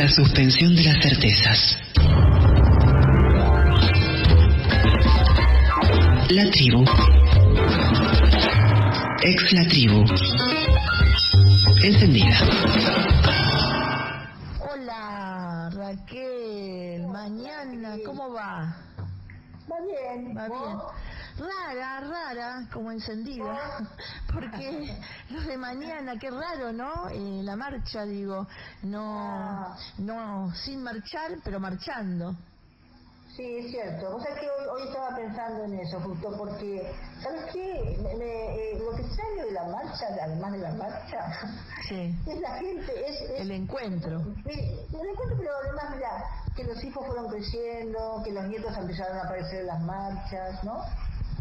[0.00, 1.78] La suspensión de las certezas.
[6.30, 6.86] La tribu.
[9.22, 10.02] Ex la tribu.
[11.82, 12.38] Encendida.
[14.72, 17.06] Hola, Raquel.
[17.06, 18.74] Mañana, ¿cómo va?
[19.70, 20.34] Va bien.
[20.34, 20.78] Va bien.
[21.40, 23.58] Rara, rara, como encendida,
[24.32, 24.94] porque
[25.30, 27.08] los de mañana, qué raro, ¿no?
[27.08, 28.46] Eh, la marcha, digo,
[28.82, 32.34] no, no, sin marchar, pero marchando.
[33.34, 34.16] Sí, es cierto.
[34.16, 36.92] O sea que hoy, hoy estaba pensando en eso, justo porque,
[37.22, 37.96] ¿sabes qué?
[38.02, 41.18] Me- me- eh, lo que extraño de la marcha, además de la marcha,
[41.88, 43.20] Sí, es la gente, es...
[43.30, 44.16] es- el encuentro.
[44.20, 46.24] El encuentro, pero además, mira,
[46.56, 50.84] que los hijos fueron creciendo, que los nietos empezaron a aparecer en las marchas, ¿no?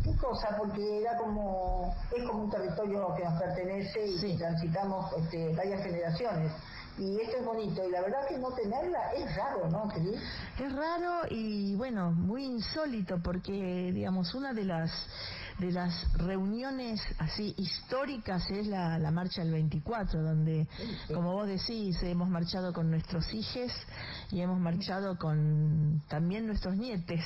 [0.03, 4.37] Qué cosa, porque era como, es como un territorio que nos pertenece y Sí.
[4.37, 6.51] transitamos este, varias generaciones.
[6.97, 10.19] Y esto es bonito, y la verdad que no tenerla es raro, ¿no, Cris?
[10.59, 14.91] Es raro y bueno, muy insólito porque digamos una de las
[15.59, 21.13] de las reuniones así históricas es la, la marcha del 24 donde sí.
[21.13, 23.71] como vos decís hemos marchado con nuestros hijos
[24.31, 27.25] y hemos marchado con también nuestros nietes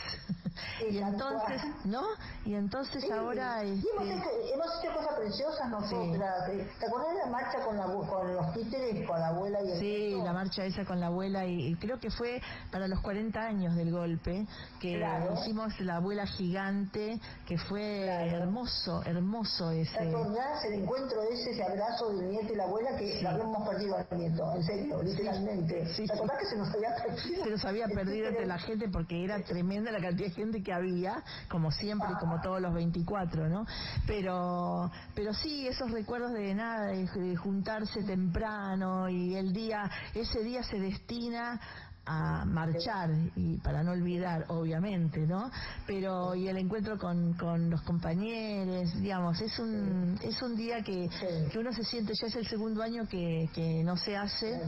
[0.79, 2.01] Sí, y entonces no
[2.45, 6.45] y entonces Sí, ahora y hemos, este, hecho, hemos hecho cosas preciosas nosotras.
[6.45, 9.71] ¿Te- ¿Te acuerdas de la marcha con, la, con los títeres, con la abuela y
[9.71, 12.39] el Sí, la marcha esa con la abuela y, y creo que fue
[12.71, 14.45] para los 40 años del golpe
[14.79, 15.33] que Claro.
[15.41, 18.22] hicimos la abuela gigante que fue Claro.
[18.31, 19.97] Hermoso, hermoso ¿Te ese.
[20.09, 23.25] acordás el encuentro ese, ese abrazo del nieto y la abuela que Sí.
[23.25, 24.55] habíamos perdido al nieto?
[24.55, 25.85] En serio, literalmente.
[25.95, 27.43] Sí, ¿Te acordás que se nos había perdido?
[27.43, 30.63] Se nos había El perdido entre la gente porque era tremenda la cantidad de gente
[30.63, 33.65] que había, como siempre y como todos los 24, ¿no?
[34.07, 40.43] Pero, pero sí, esos recuerdos de nada, de, de juntarse temprano y el día, ese
[40.43, 41.59] día se destina
[42.05, 45.49] a marchar y para no olvidar obviamente no
[45.87, 51.07] pero y el encuentro con, con los compañeros digamos es un es un día que,
[51.09, 51.49] Sí.
[51.51, 54.61] que uno se siente ya es el segundo año que, que no se hace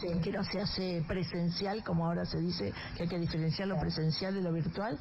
[0.00, 0.06] Sí.
[0.22, 4.32] que no se hace presencial, como ahora se dice, que hay que diferenciar lo presencial
[4.32, 4.96] de lo virtual,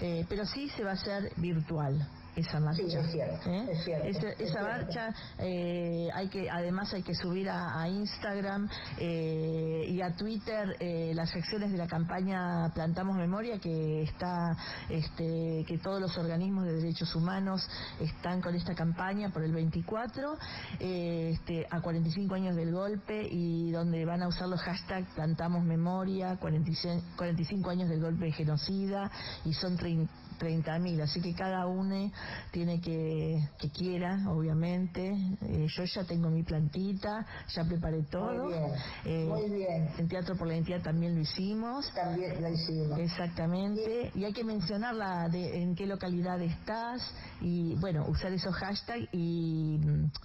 [0.00, 2.04] eh, pero sí se va a hacer virtual
[2.36, 2.82] esa marcha.
[2.82, 3.66] Sí, es cierto, ¿eh?
[3.70, 4.68] es cierto, Esa, es esa cierto.
[4.68, 8.68] marcha, eh, hay que, además hay que subir a, a Instagram
[8.98, 10.76] eh, y a Twitter
[11.14, 14.56] las secciones de la campaña Plantamos Memoria, que está,
[14.88, 17.68] este, que todos los organismos de derechos humanos
[18.00, 20.36] están con esta campaña por el 24,
[20.80, 25.64] eh, este, a 45 años del golpe y donde van a usar los hashtags Plantamos
[25.64, 29.10] Memoria, 45, 45 años del golpe de genocida
[29.44, 32.10] y son 30 30.000, así que cada uno
[32.50, 35.06] tiene que, que quiera, obviamente.
[35.42, 38.44] Eh, yo ya tengo mi plantita, ya preparé todo.
[38.44, 38.72] Muy bien,
[39.04, 39.88] Eh, muy bien.
[39.98, 41.92] En Teatro por la Identidad también lo hicimos.
[41.94, 42.98] También la hicimos.
[42.98, 47.02] Exactamente, y hay que mencionar la de, en qué localidad estás
[47.40, 49.78] y bueno, usar esos hashtags y,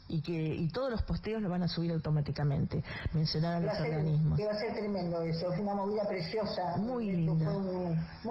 [0.08, 2.84] y que y todos los posteos lo van a subir automáticamente,
[3.14, 4.38] mencionar a los ser, organismos.
[4.38, 6.78] que va a ser tremendo eso, es una movida preciosa.
[6.78, 7.52] Muy linda.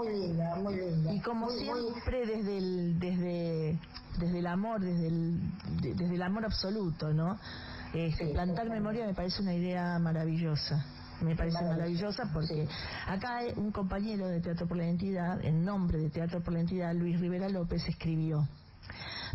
[0.05, 1.13] Fue un- muy linda, muy linda.
[1.13, 3.79] Y como Muy- muy- siempre desde el desde
[4.19, 5.41] desde el amor, desde el
[5.81, 7.37] de- desde el amor absoluto, ¿no?
[7.93, 10.85] Este, Sí, plantar memoria me parece una idea maravillosa.
[11.21, 12.67] Me parece Maravillosa, porque
[13.07, 16.93] acá un compañero de Teatro por la Identidad, en nombre de Teatro por la Identidad,
[16.95, 18.47] Luis Rivera López, escribió,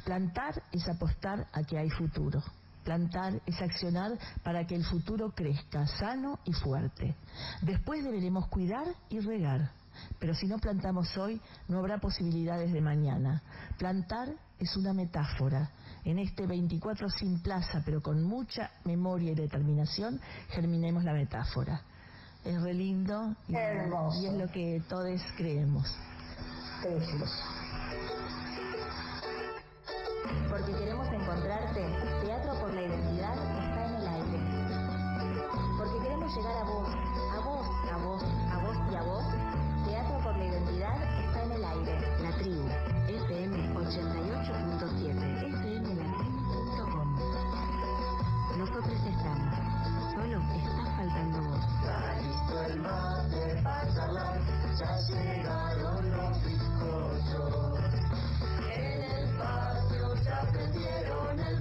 [0.05, 2.41] plantar es apostar a que hay futuro.
[2.83, 4.11] Plantar es accionar
[4.43, 7.15] para que el futuro crezca sano y fuerte.
[7.61, 9.71] Después deberemos cuidar y regar.
[10.19, 13.41] Pero si no plantamos hoy, no habrá posibilidades de mañana.
[13.77, 14.29] Plantar
[14.59, 15.71] es una metáfora.
[16.03, 21.81] En este 24 sin plaza, pero con mucha memoria y determinación, germinemos la metáfora.
[22.43, 25.85] Es re lindo y, es lo que todos creemos.
[26.81, 27.43] Precioso.
[30.49, 31.81] Porque queremos encontrarte,
[32.25, 34.39] Teatro por la Identidad está en el aire.
[35.77, 36.89] Porque queremos llegar a vos,
[52.69, 53.49] Encantado
[60.19, 61.58] será tu bienvenido.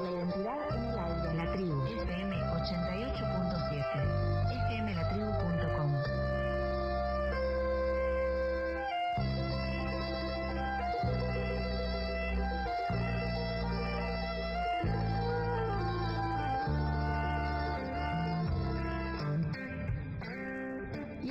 [0.00, 0.61] La Identidad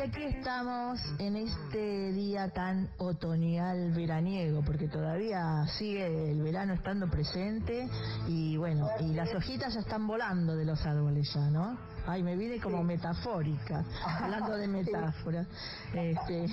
[0.02, 7.08] Y aquí estamos en este día tan otoñal veraniego, porque todavía sigue el verano estando
[7.08, 7.88] presente
[8.28, 11.78] y bueno, y las hojitas ya están volando de los árboles ya, ¿no?
[12.08, 15.46] Ay, me vine como metafórica, hablando de metáfora,
[15.94, 16.48] este,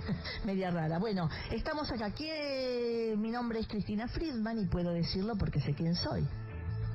[0.46, 0.98] media rara.
[0.98, 2.06] Bueno, estamos acá.
[2.06, 2.26] Aquí,
[3.18, 6.26] mi nombre es Cristina Friedman y puedo decirlo porque sé quién soy.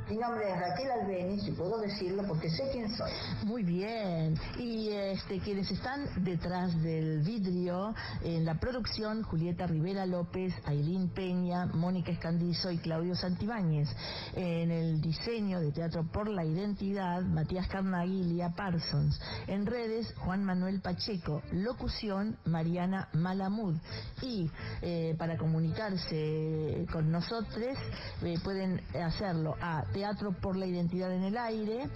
[0.09, 3.11] Mi nombre es Raquel Albeniz y puedo decirlo porque sé quién soy.
[3.43, 4.33] Muy bien.
[4.57, 11.67] Y este, quienes están detrás del vidrio en la producción, Julieta Rivera López, Ailín Peña,
[11.67, 13.87] Mónica Escandizo y Claudio Santibáñez.
[14.33, 19.21] En el diseño de Teatro por la Identidad, Matías Carnagilia Parsons.
[19.45, 21.43] En redes, Juan Manuel Pacheco.
[21.51, 23.75] Locución, Mariana Malamud.
[24.23, 24.49] Y
[24.81, 27.77] eh, para comunicarse con nosotros,
[28.23, 31.89] eh, pueden hacerlo a Teatro por la Identidad en el Aire,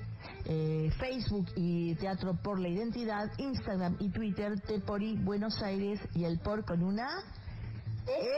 [0.43, 6.37] eh, Facebook y Teatro por la Identidad, Instagram y Twitter, Tepori Buenos Aires y el
[6.39, 7.07] por con una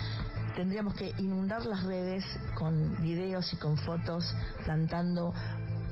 [0.56, 4.34] tendríamos que inundar las redes con videos y con fotos
[4.64, 5.32] plantando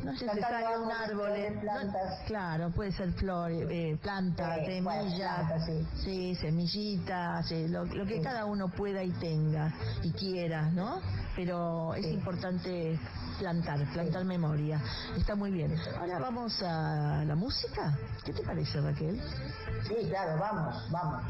[0.05, 1.31] no es necesario un árbol,
[1.63, 1.93] no,
[2.27, 5.87] claro, puede ser flor, eh, planta, Sí, semilla, bueno, planta, sí.
[6.03, 11.01] sí, semillita, sí, lo, lo que cada uno pueda y tenga y quiera, ¿no?
[11.37, 12.99] Pero es importante
[13.39, 14.81] plantar, plantar memoria.
[15.17, 15.75] Está muy bien.
[15.99, 17.97] Ahora vamos a la música.
[18.25, 19.21] ¿Qué te parece, Raquel?
[19.87, 21.23] Sí, claro, vamos, vamos.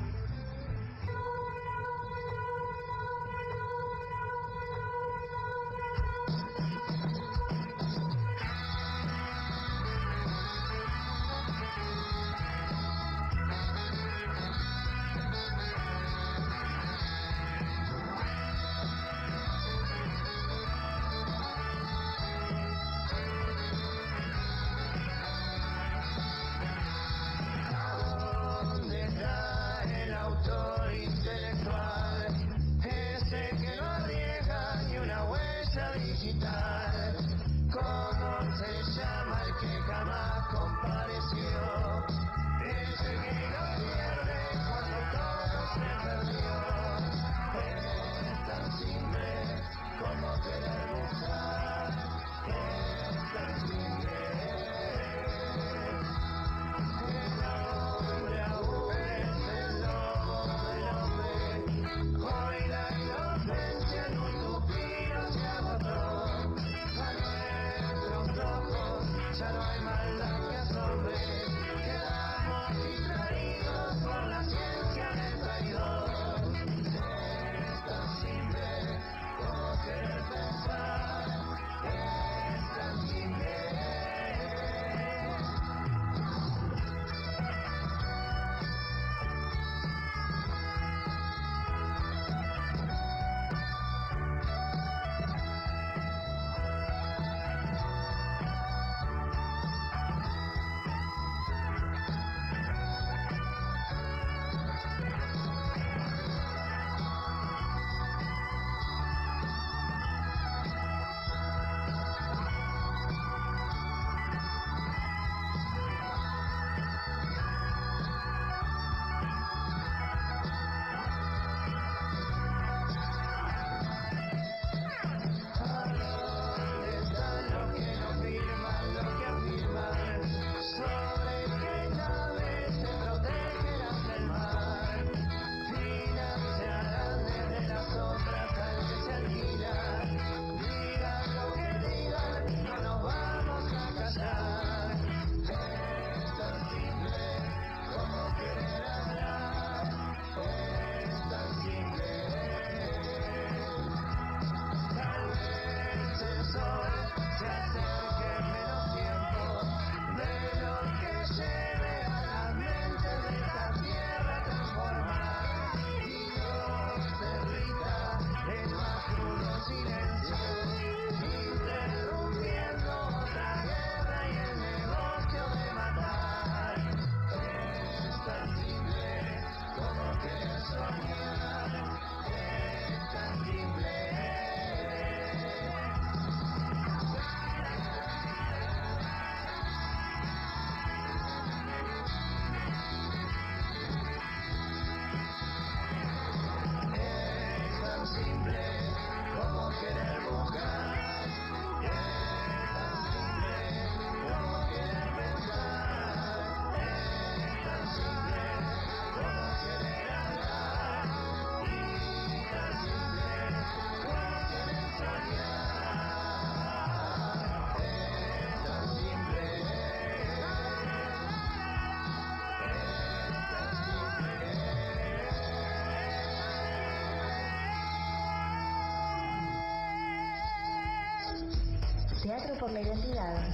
[232.62, 233.51] Por la identidad.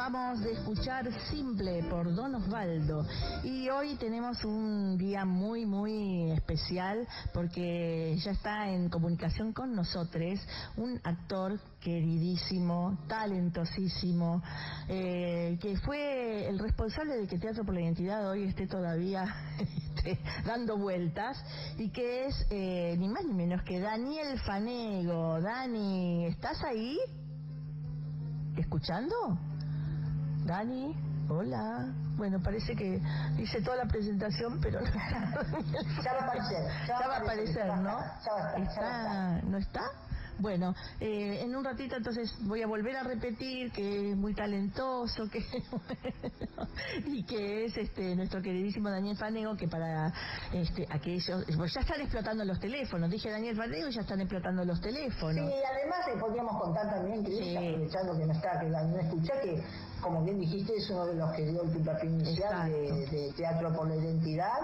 [0.00, 3.04] Acabamos de escuchar Simple por Don Osvaldo.
[3.44, 10.40] Y hoy tenemos un día muy, muy especial porque ya está en comunicación con nosotros
[10.78, 14.42] un actor queridísimo, talentosísimo,
[14.88, 19.24] eh, que fue el responsable de que Teatro por la Identidad hoy esté todavía
[19.58, 21.36] este, dando vueltas
[21.76, 25.42] y que es eh, ni más ni menos que Daniel Fanego.
[25.42, 26.98] Dani, ¿estás ahí?
[28.56, 29.49] ¿Escuchando?
[30.44, 30.94] Dani,
[31.28, 31.92] hola.
[32.16, 33.00] Bueno, parece que
[33.38, 35.44] hice toda la presentación, pero no está.
[36.04, 36.86] Ya va a aparecer.
[36.86, 37.82] Ya va a aparecer, ¿no?
[37.82, 39.48] Ya va a estar, ya va a ¿Está?
[39.48, 39.80] ¿No está?
[40.40, 45.28] Bueno, eh, en un ratito entonces voy a volver a repetir que es muy talentoso,
[45.30, 45.44] que
[47.06, 50.12] y que es este nuestro queridísimo Daniel Fanego, que para
[50.52, 54.64] este aquellos, pues ya están explotando los teléfonos, dije Daniel Fanego y ya están explotando
[54.64, 55.50] los teléfonos.
[55.50, 57.56] Sí, además le podríamos contar también, que Sí.
[57.56, 59.62] aprovechando que no está, que no escucha, que
[60.00, 63.88] como bien dijiste, es uno de los que dio el puntapié inicial de Teatro por
[63.88, 64.58] la Identidad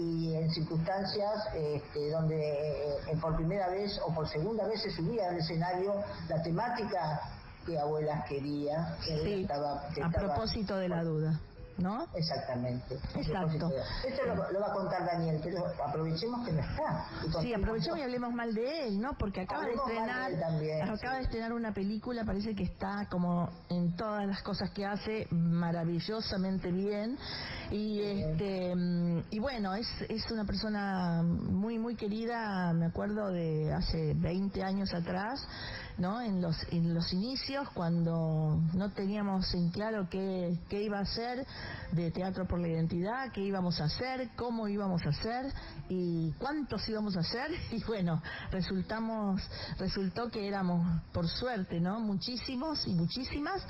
[0.00, 5.28] y en circunstancias este, donde eh, por primera vez o por segunda vez se subía
[5.28, 5.94] al escenario
[6.28, 7.20] la temática
[7.66, 8.96] que abuelas quería.
[9.04, 11.40] que Sí, estaba- que a estaba- propósito de la duda,
[11.78, 12.06] ¿no?
[12.14, 12.94] Exactamente.
[13.14, 13.70] Exacto.
[14.06, 17.06] Esto lo, lo va a contar Daniel, pero aprovechemos que no está.
[17.38, 19.16] Y Sí, aprovechemos y hablemos mal de él, ¿no?
[19.18, 21.18] Porque acaba de Hablemos mal de estrenar, también, acaba sí.
[21.18, 26.70] de estrenar una película, parece que está como en todas las cosas que hace maravillosamente
[26.72, 27.16] bien
[27.70, 33.72] y este mm, y bueno, es es una persona muy muy querida, me acuerdo de
[33.72, 35.46] hace 20 años atrás.
[35.98, 36.20] ¿No?
[36.20, 41.46] En los, en los inicios, cuando no teníamos en claro qué, qué iba a hacer
[41.92, 45.52] de Teatro por la Identidad, qué íbamos a hacer, cómo íbamos a hacer
[45.88, 47.50] y cuántos íbamos a hacer.
[47.78, 49.42] Y bueno, resultamos,
[49.78, 52.00] resultó que éramos, por suerte, ¿no?
[52.00, 53.62] Muchísimos y muchísimas.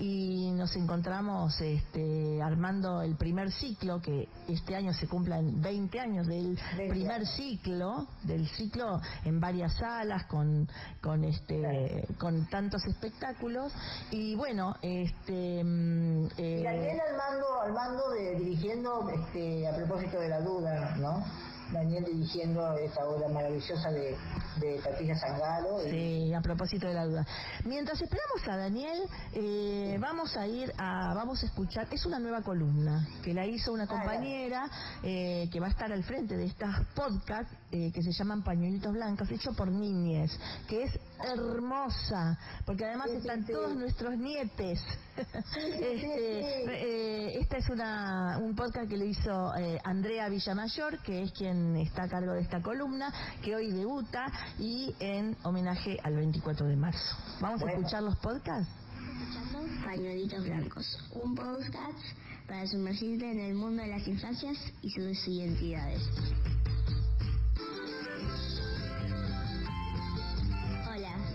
[0.00, 6.26] Y nos encontramos este, armando el primer ciclo, que este año se cumplan 20 años
[6.26, 10.68] del 20 primer ciclo, del ciclo en varias salas, con,
[11.00, 11.73] con este
[12.18, 13.72] con tantos espectáculos
[14.10, 19.74] y bueno este mm, eh, Y Daniel al mando, al mando de dirigiendo, este, a
[19.76, 21.24] propósito de la duda, ¿no?
[21.72, 24.14] Daniel dirigiendo esta obra maravillosa de,
[24.60, 25.84] de Patricia Zangaro.
[25.86, 27.26] y- Sí, a propósito de la duda.
[27.64, 28.98] Mientras esperamos a Daniel,
[29.32, 33.72] eh, vamos a ir a, vamos a escuchar, es una nueva columna que la hizo
[33.72, 34.68] una compañera
[35.02, 38.92] eh, que va a estar al frente de estas podcasts eh, que se llaman Pañuelitos
[38.92, 40.30] Blancos, hecho por niñes,
[40.68, 40.92] que es
[41.28, 43.52] hermosa, porque además Sí, están sí.
[43.52, 44.80] todos nuestros nietes.
[45.56, 51.32] Este, eh, esta es una, un podcast que le hizo eh, Andrea Villamayor, que es
[51.32, 53.12] quien está a cargo de esta columna,
[53.42, 54.26] que hoy debuta
[54.58, 57.16] y en homenaje al 24 de marzo.
[57.40, 58.72] Vamos a escuchar los podcasts.
[59.20, 61.98] escuchando Pañuelitos Blancos, un podcast
[62.46, 66.02] para sumergirte en el mundo de las infancias y sus identidades.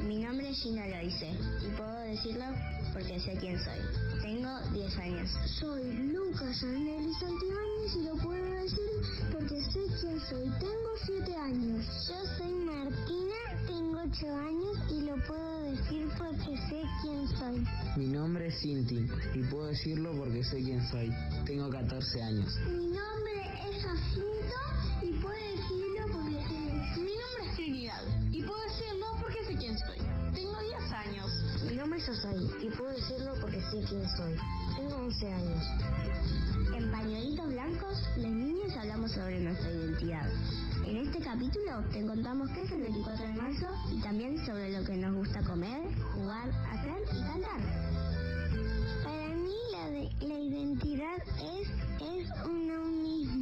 [0.10, 1.30] Mi nombre es Gina Loise
[1.62, 2.46] y puedo decirlo
[2.94, 3.78] porque sé quién soy.
[4.24, 5.30] Tengo 10 años.
[5.60, 8.90] Soy Lucas Aneli Santibáñez y lo puedo decir
[9.32, 10.50] porque sé quién soy.
[10.60, 11.86] Tengo siete años.
[12.08, 13.36] Yo soy Martina,
[13.68, 17.64] tengo ocho años y lo puedo decir porque sé quién soy.
[17.96, 19.06] Mi nombre es Cinti
[19.36, 21.12] y puedo decirlo porque sé quién soy.
[21.46, 22.58] Tengo 14 años.
[22.68, 22.89] Mi
[32.10, 34.36] Osai y puedo decirlo porque sé quién soy.
[34.76, 35.64] Tengo 11 años.
[36.76, 40.30] En Pañuelitos Blancos, las niñas hablamos sobre nuestra identidad.
[40.86, 44.84] En este capítulo te contamos qué es el 24 de marzo y también sobre lo
[44.86, 45.82] que nos gusta comer,
[46.16, 47.60] jugar, hacer y cantar.
[49.04, 51.18] Para mí la, de- la identidad
[51.60, 51.68] es,
[52.02, 53.39] es uno mismo.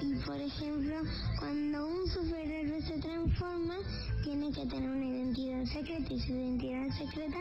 [0.00, 0.96] Y por ejemplo,
[1.38, 3.76] cuando un superhéroe se transforma,
[4.22, 7.38] tiene que tener una identidad secreta y su identidad secreta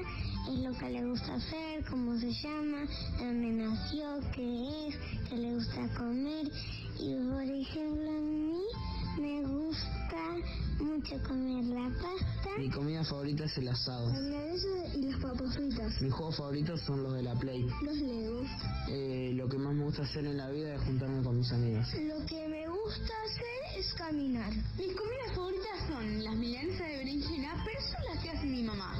[0.49, 2.85] es lo que le gusta hacer, cómo se llama,
[3.19, 4.95] dónde nació, qué es,
[5.29, 6.47] qué le gusta comer.
[6.99, 8.63] Y por ejemplo, a mí
[9.19, 10.35] me gusta
[10.79, 14.11] mucho comer la pasta, Mi comida favorita es el asado.
[14.95, 17.65] y las papas fritas, Mis juegos favoritos son los de la Play.
[17.83, 18.47] los legos.
[18.89, 21.87] Eh, lo que más me gusta hacer en la vida es juntarme con mis amigos.
[21.93, 24.51] Lo que me gusta hacer es caminar.
[24.77, 28.93] Mis comidas favoritas son las milanesas de berenjena, pero son las que hace mi mamá.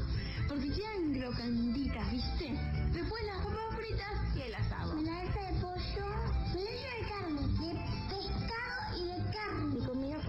[0.48, 2.52] Porque quedan crocanditas, ¿viste?
[2.94, 4.94] Después las papas fritas y el asado.
[4.96, 6.27] Milanesa de pollo,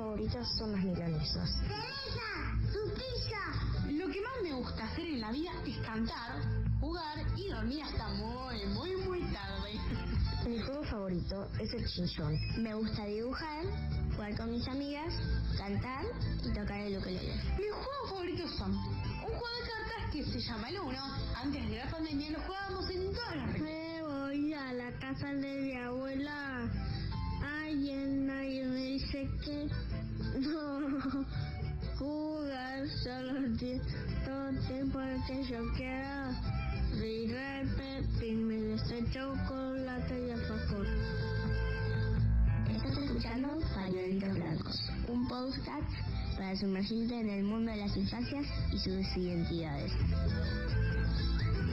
[0.09, 1.51] Mi comida favorita son las milanesas.
[1.61, 2.31] ¡Teresa!
[2.73, 3.45] ¡Frutilla!
[3.93, 6.41] Lo que más me gusta hacer en la vida es cantar,
[6.81, 9.79] jugar y dormir hasta muy, muy, muy tarde.
[10.47, 12.39] Mi juego favorito es el chinchón.
[12.57, 13.65] Me gusta dibujar,
[14.15, 15.15] jugar con mis amigas,
[15.59, 16.05] cantar
[16.43, 17.35] y tocar el ukelele.
[17.59, 21.05] Mis juegos favoritos son un juego de cartas que se llama el Uno.
[21.37, 23.59] Antes de la pandemia lo jugábamos en todas las.
[23.59, 26.71] Me voy a la casa de mi abuela.
[27.69, 29.69] Alguien, nadie me dice que
[30.41, 31.27] no.
[31.99, 33.33] Jugar solo
[34.25, 36.31] todo el tiempo que yo quiera.
[36.93, 40.87] Repetirme de ese chocolate y alfajor.
[42.71, 45.93] Estás escuchando Pañuelitos Blancos, un podcast
[46.39, 49.93] para sumergirte en el mundo de las infancias y sus identidades.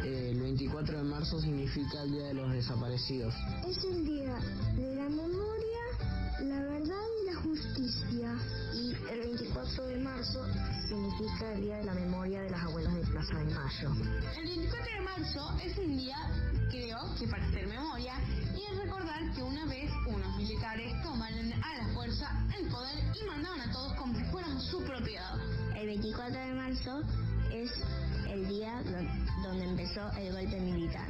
[0.03, 3.33] Eh, el 24 de marzo significa el Día de los Desaparecidos.
[3.67, 4.35] Es el día
[4.75, 5.09] de y la
[7.55, 8.35] justicia.
[8.73, 10.45] Y el 24 de marzo
[10.87, 13.91] significa el Día de la Memoria de las Abuelas de Plaza de Mayo.
[14.37, 16.17] El 24 de marzo es un día,
[16.69, 18.13] creo, que para hacer memoria
[18.55, 23.25] y es recordar que una vez unos militares tomaron a la fuerza el poder y
[23.27, 25.35] mandaban a todos como si fueran su propiedad.
[25.75, 27.01] El 24 de marzo
[27.51, 27.71] es
[28.29, 31.07] el día do- donde empezó el golpe militar.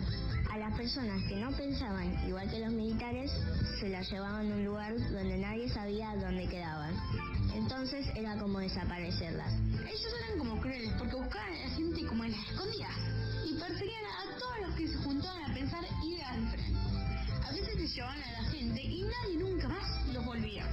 [0.55, 3.29] A las personas que no pensaban igual que los militares
[3.77, 6.95] se las llevaban a un lugar donde nadie sabía dónde quedaban.
[7.53, 9.51] Entonces era como desaparecerlas.
[9.81, 12.95] Ellos eran como crueles porque buscaban a la gente como en las escondidas
[13.45, 17.45] y perseguían a todos los que se juntaban a pensar ideas diferentes.
[17.45, 20.65] A veces se llevaban a la gente y nadie nunca más los volvía.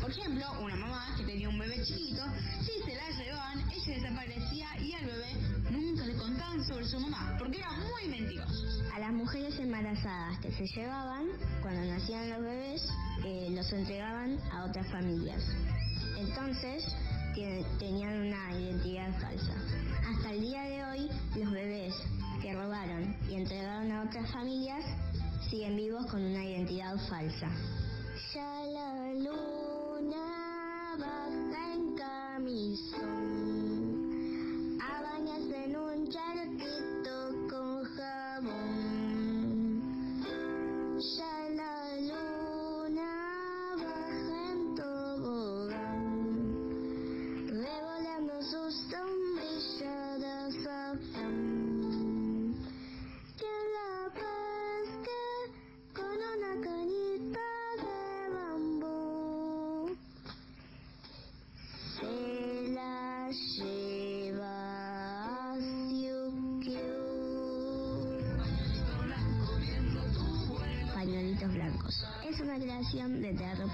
[0.00, 2.24] Por ejemplo, una mamá que tenía un bebé chiquito,
[2.62, 5.43] si se la llevaban, ella desaparecía y al bebé
[6.18, 8.82] contaban sobre su mamá porque eran muy mentirosos.
[8.94, 11.26] A las mujeres embarazadas que se llevaban,
[11.62, 12.88] cuando nacían los bebés,
[13.24, 15.42] eh, los entregaban a otras familias.
[16.18, 16.84] Entonces,
[17.78, 19.54] tenían una identidad falsa.
[20.08, 21.94] Hasta el día de hoy, los bebés
[22.40, 24.84] que robaron y entregaron a otras familias
[25.50, 27.50] siguen vivos con una identidad falsa.
[28.32, 33.33] Ya la luna baja en camisón
[36.04, 37.16] un charquito
[37.48, 39.80] con jabón.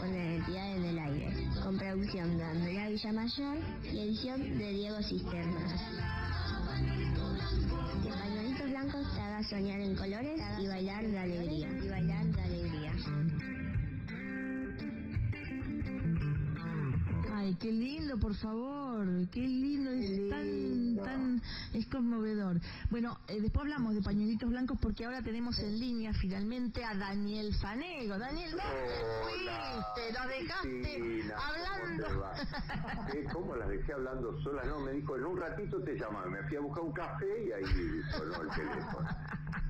[0.00, 3.58] Por la Identidad en el Aire, con producción de Andrea Villamayor
[3.92, 5.82] y edición de Diego Cisternas.
[8.02, 11.68] Que Pañuelitos Blancos te haga soñar en colores y bailar de alegría.
[11.68, 12.92] Y bailar de alegría.
[17.34, 22.60] Ay, qué lindo, por favor, qué lindo, es tan, tan, es conmovedor.
[22.90, 27.54] Bueno, eh, después hablamos de pañuelitos blancos porque ahora tenemos en línea finalmente a Daniel
[27.60, 28.18] Fanego.
[28.18, 28.64] Daniel, ¿dónde
[29.22, 30.12] fuiste?
[30.18, 32.06] Nos dejaste Cristina, hablando.
[32.06, 33.06] ¿cómo te va?
[33.12, 33.24] ¿Qué?
[33.32, 34.66] ¿Cómo las dejé hablando solas?
[34.66, 36.26] No, me dijo, en un ratito te llamaba.
[36.26, 39.08] Me fui a buscar un café y ahí sonó el teléfono.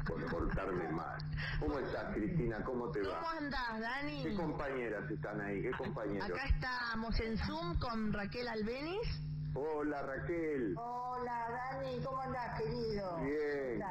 [0.06, 1.22] Por cortarme más.
[1.60, 2.62] ¿Cómo estás, Cristina?
[2.64, 3.32] ¿Cómo te ¿Cómo va?
[3.38, 4.22] andás, Dani?
[4.24, 5.62] ¿Qué compañeras están ahí?
[5.62, 6.30] ¿Qué compañeros?
[6.30, 9.29] Acá estamos en Zoom con Raquel Albeniz.
[9.54, 10.74] Hola, Raquel.
[10.76, 13.16] Hola, Dani, ¿cómo andás, querido?
[13.18, 13.82] Bien.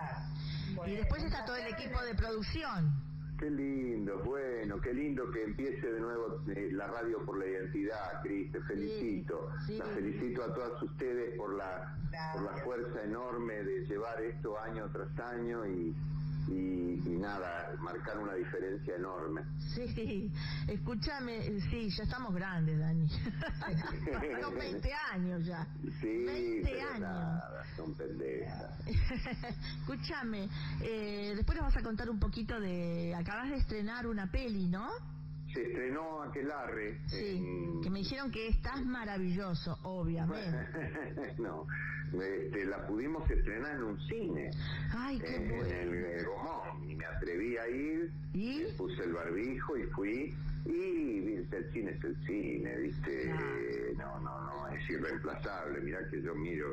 [0.76, 0.88] ¿Cómo estás?
[0.88, 2.92] Y después está todo el equipo de producción.
[3.38, 8.22] Qué lindo, bueno, qué lindo que empiece de nuevo eh, la radio por la identidad,
[8.22, 9.50] Cris, te felicito.
[9.66, 9.78] sí.
[9.78, 11.96] La felicito a todas ustedes por la,
[12.34, 15.96] por la fuerza enorme de llevar esto año tras año y,
[16.48, 19.42] y, y nada, marcar una diferencia enorme.
[19.76, 20.32] Sí,
[20.68, 23.08] escúchame, sí, ya estamos grandes, Dani.
[24.42, 25.68] Son 20 años ya.
[26.02, 27.00] Sí, 20 pero años.
[27.02, 28.80] nada, son pendejas.
[29.82, 30.50] Escúchame,
[30.82, 33.14] eh, después nos vas a contar un poquito de...
[33.16, 34.90] Acabas de estrenar una peli, ¿no?
[35.54, 37.00] Se estrenó Aquelarre.
[37.08, 40.68] Sí, en- que me dijeron que estás maravilloso, obviamente.
[41.40, 41.66] no,
[42.14, 44.52] este, la pudimos estrenar en un cine.
[44.94, 45.66] Ay, qué en, en bueno.
[45.74, 48.64] el, eh, Gomón y me atreví a ir ¿Y?
[48.64, 50.34] me puse el barbijo y fui
[50.66, 53.34] y viste, el cine es el cine viste
[53.98, 56.68] no no no es irreemplazable mirá que yo miro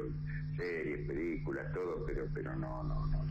[0.57, 3.25] series, películas, todo, pero pero no, no, no.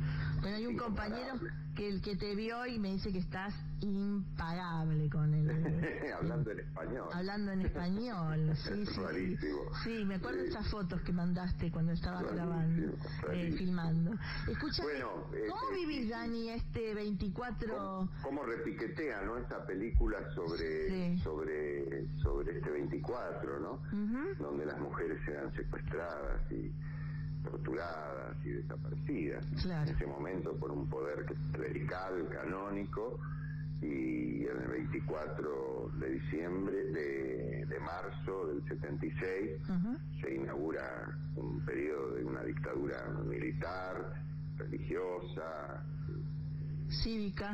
[0.45, 1.39] Pero hay un compañero
[1.75, 5.49] que el que te vio y me dice que estás impagable con él.
[6.19, 7.09] hablando en español.
[7.11, 9.01] Hablando en español, sí, sí.
[9.01, 9.61] Rarísimo.
[9.83, 12.93] Sí, me acuerdo de esas fotos que mandaste cuando estabas grabando,
[13.33, 14.11] eh, filmando.
[14.47, 17.75] Escucha, Bueno, eh, ¿cómo eh, vivís, Dani, este 24?
[17.75, 19.37] ¿Cómo, cómo repiquetea, no?
[19.39, 21.19] Esta película sobre Sí.
[21.23, 23.71] sobre sobre este 24, ¿no?
[23.73, 24.43] Ujú.
[24.43, 26.71] Donde las mujeres eran secuestradas y
[27.45, 29.45] torturadas y desaparecidas.
[29.61, 29.89] Claro.
[29.89, 33.19] En ese momento por un poder clerical, canónico,
[33.81, 39.97] y en el 24 de diciembre, de, de marzo del 76, Ujú.
[40.21, 44.13] se inaugura un periodo de una dictadura militar,
[44.57, 45.83] religiosa,
[47.03, 47.51] Cívica.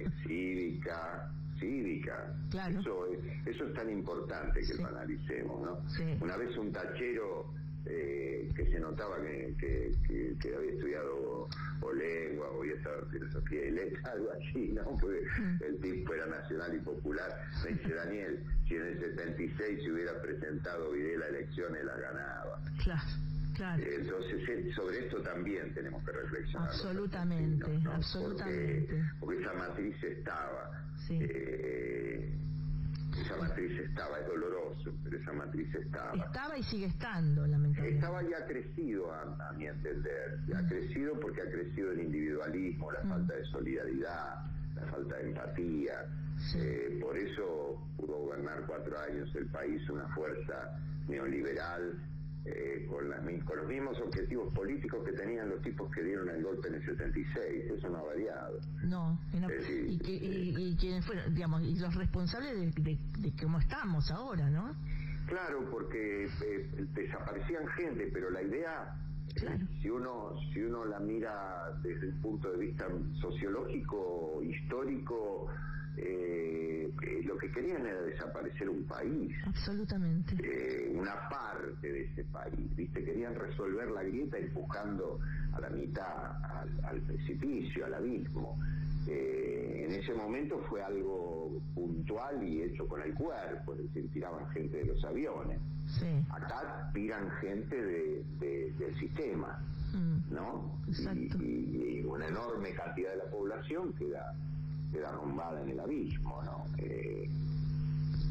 [0.00, 2.34] eh, cívica, cívica.
[2.50, 2.80] Claro.
[2.80, 4.82] Eso es, eso es tan importante que Sí.
[4.82, 5.88] lo analicemos, ¿no?
[5.90, 6.02] Sí.
[6.20, 7.52] Una vez un tachero
[7.86, 11.48] eh, que se notaba que, que, que- que había estudiado
[11.82, 14.82] o lengua o había estado en filosofía y letras, algo así, ¿no?
[15.00, 15.58] Porque Mm.
[15.64, 17.30] el tipo era nacional y popular.
[17.64, 22.62] Me dice Daniel, si en el 76 se hubiera presentado Videla elecciones, la ganaba.
[22.82, 23.02] Claro,
[23.56, 23.82] claro.
[23.82, 26.68] Entonces, eh, sobre esto también tenemos que reflexionar.
[26.68, 28.86] Absolutamente, absolutamente.
[28.86, 30.70] Porque, porque esa matriz estaba.
[31.06, 31.18] Sí.
[31.22, 32.36] eh,
[33.18, 36.12] esa matriz estaba, es doloroso, pero esa matriz estaba.
[36.24, 37.96] Estaba y sigue estando, lamentablemente.
[37.96, 40.38] Estaba ya crecido, a, a mi entender.
[40.56, 43.08] Ha crecido porque ha crecido el individualismo, la Mm.
[43.10, 44.44] falta de solidaridad,
[44.76, 46.06] la falta de empatía.
[46.52, 46.58] Sí.
[46.60, 51.98] Eh, por eso pudo gobernar cuatro años el país una fuerza neoliberal
[52.44, 56.42] eh, con, mi- con los mismos objetivos políticos que tenían los tipos que dieron el
[56.42, 57.70] golpe en el 76.
[57.76, 58.58] Eso no ha variado.
[58.84, 63.32] No, decir, y, que, y, y quienes fueron, digamos, y los responsables de, de, de
[63.42, 64.74] cómo estamos ahora, ¿no?
[65.26, 68.94] Claro, porque eh, desaparecían gente, pero la idea,
[69.28, 69.64] eh, Claro.
[69.80, 72.86] si uno si uno la mira desde el punto de vista
[73.20, 75.46] sociológico, histórico,
[75.96, 76.49] eh, eh,
[77.30, 80.34] lo que querían era desaparecer un país, Absolutamente.
[80.42, 83.04] eh, una parte de ese país, ¿viste?
[83.04, 85.18] Querían resolver la grieta empujando
[85.52, 88.58] a la mitad al, al precipicio, al abismo.
[89.06, 94.48] Eh, en ese momento fue algo puntual y hecho con el cuerpo, es decir, tiraban
[94.50, 95.60] gente de los aviones.
[95.86, 96.24] Sí.
[96.30, 99.58] Acá tiran gente de- de- del sistema,
[99.92, 100.78] Mm, ¿no?
[100.86, 101.38] Exacto.
[101.42, 104.32] Y, y una enorme cantidad de la población queda,
[104.90, 106.64] queda arrumbada en el abismo, ¿no?
[106.78, 107.28] Eh,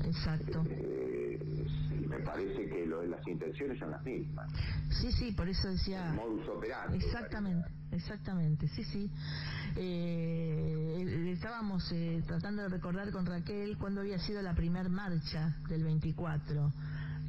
[0.06, 0.63] Exacto.
[0.69, 1.39] eh,
[2.08, 4.52] me parece que lo de las intenciones son las mismas.
[5.00, 6.10] Sí, sí, por eso decía...
[6.10, 6.98] El modus operandi.
[6.98, 9.12] Exactamente, exactamente, sí, sí.
[9.76, 15.56] Eh, eh, estábamos eh, tratando de recordar con Raquel cuándo había sido la primer marcha
[15.69, 16.74] del 24.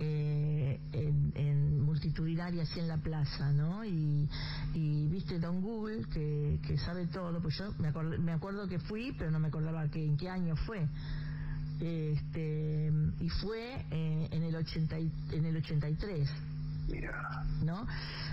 [0.00, 3.84] Eh, en, en multitudinaria así en la plaza, ¿no?
[3.84, 4.28] Y,
[4.74, 9.14] y viste Don Google que, sabe todo, pues yo me, acuerdo me acuerdo que fui,
[9.18, 10.86] pero no me acordaba que, en qué año fue.
[11.80, 16.28] Este, y fue eh, en el 80 y- en el 83.
[16.90, 17.86] Mira, ¿no?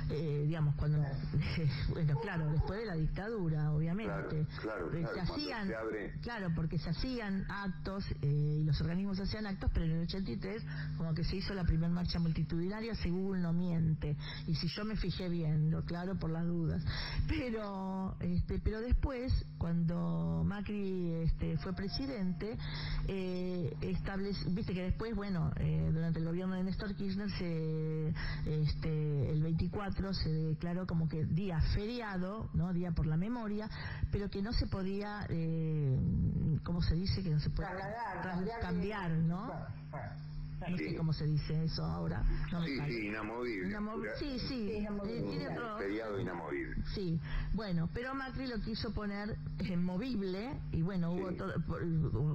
[0.10, 1.00] Eh, digamos, cuando,
[1.90, 4.46] bueno, claro, después de la dictadura, obviamente.
[4.62, 8.80] Claro, claro, claro, se hacían, se abre- claro, porque se hacían actos eh, y los
[8.80, 10.64] organismos hacían actos, pero en el 83
[10.98, 14.16] como que se hizo la primera marcha multitudinaria, si Google no miente,
[14.48, 16.82] y si yo me fijé bien, lo claro por las dudas.
[17.28, 22.58] Pero, este, pero después, cuando Macri este, fue presidente,
[23.08, 28.14] eh, establece, viste que después, bueno, eh, durante el gobierno de Néstor Kirchner se
[28.48, 32.74] este, el 24 se declaró como que día feriado, ¿no?
[32.74, 33.70] Día por la memoria,
[34.12, 36.00] pero que no se podía, eh,
[36.64, 37.24] ¿cómo se dice?
[37.24, 39.12] Que no se Trasladar, tras- cambiar cambiar,
[40.60, 40.78] ¿no?
[40.78, 40.96] Sé Sí.
[40.96, 42.24] cómo se dice eso ahora.
[42.52, 43.68] No me sí, sí, inamovible.
[43.70, 44.10] Inamovible.
[44.20, 45.22] Sí, sí, Sí, eh, inamovible.
[45.30, 45.78] tiene otro...
[45.78, 46.84] feriado inamovible.
[46.96, 47.20] Sí,
[47.54, 51.38] bueno, pero Macri lo quiso poner eh, movible y bueno, hubo Sí.
[51.38, 51.82] todo, por-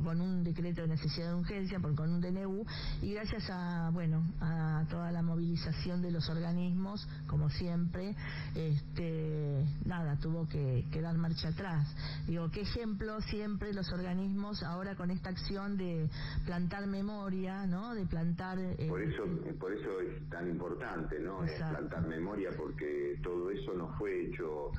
[0.05, 2.65] con un decreto de necesidad de urgencia, por, con un DNU
[3.03, 8.15] y gracias a, bueno, a toda la movilización de los organismos, como siempre,
[8.55, 11.87] este, nada, tuvo que, que dar marcha atrás.
[12.27, 16.09] Digo, qué ejemplo siempre los organismos ahora con esta acción de
[16.45, 17.95] plantar memoria, ¿no?
[17.95, 18.59] De plantar...
[18.59, 19.25] eh, Por eso,
[19.59, 21.43] por eso es tan importante, ¿no?
[21.45, 24.71] Es plantar memoria porque todo eso no fue hecho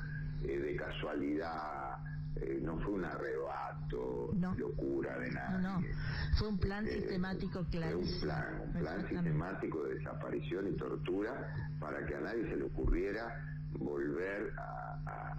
[0.44, 1.98] eh, de casualidad,
[2.36, 4.54] eh, no fue un arrebato, No.
[4.54, 5.62] locura de No, nadie.
[5.90, 8.14] no, fue un plan Eh, sistemático clarísimo.
[8.14, 11.32] un plan, un plan sistemático de desaparición y tortura
[11.80, 13.34] para que a nadie se le ocurriera
[13.78, 15.36] volver a, a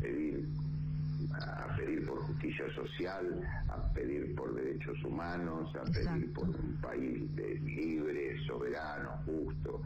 [0.00, 0.44] pedir
[1.34, 7.34] a pedir por justicia social, a pedir por derechos humanos, a pedir por un país
[7.36, 9.82] de- libre, soberano, justo.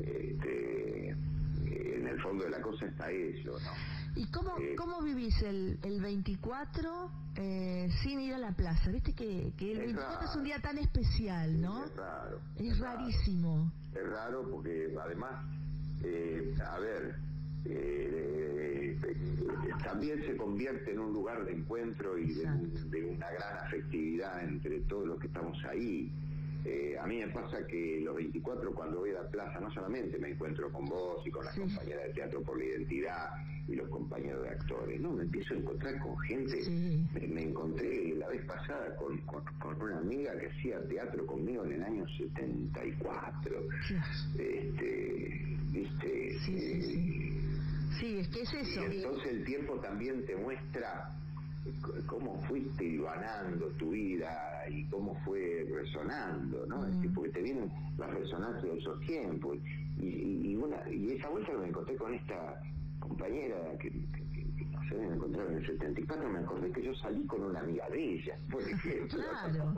[0.00, 3.72] Este, en el fondo de la cosa está eso, ¿no?
[4.20, 8.90] ¿Y cómo, Eh, cómo vivís el, el 24 eh, sin ir a la plaza?
[8.90, 10.38] Viste que, que el Es 24 es raro.
[10.38, 11.84] un día tan especial, ¿no?
[11.84, 12.40] Es raro.
[12.56, 13.72] Es rarísimo.
[13.94, 15.44] Es raro porque además,
[16.04, 17.16] eh, a ver,
[17.64, 18.77] eh, eh,
[19.84, 22.44] también se convierte en un lugar de encuentro y de,
[22.90, 26.10] de una gran afectividad entre todos los que estamos ahí.
[26.64, 30.18] Eh, a mí me pasa que los 24 cuando voy a la plaza no solamente
[30.18, 33.30] me encuentro con vos y con las compañeras de teatro por la identidad
[33.68, 36.58] y los compañeros de actores, no, me empiezo a encontrar con gente.
[37.14, 41.64] Me, me encontré la vez pasada con, con- con una amiga que hacía teatro conmigo
[41.64, 43.54] en el año 74.
[44.38, 47.32] Este, viste, Eh,
[47.98, 48.80] Sí, es que es eso.
[48.80, 51.14] y entonces el tiempo también te muestra
[52.06, 56.86] cómo fuiste hilvanando tu vida y cómo fue resonando, ¿no?
[56.86, 59.58] Es decir, porque te vienen las resonancias de esos tiempos.
[59.98, 62.62] Y, y, y una, y esa vuelta que me encontré con esta
[63.00, 63.90] compañera que,
[64.90, 67.88] no sé, me encontraron en el 74, me acordé que yo salí con una amiga
[67.90, 69.18] de ella, por ejemplo.
[69.28, 69.74] Claro.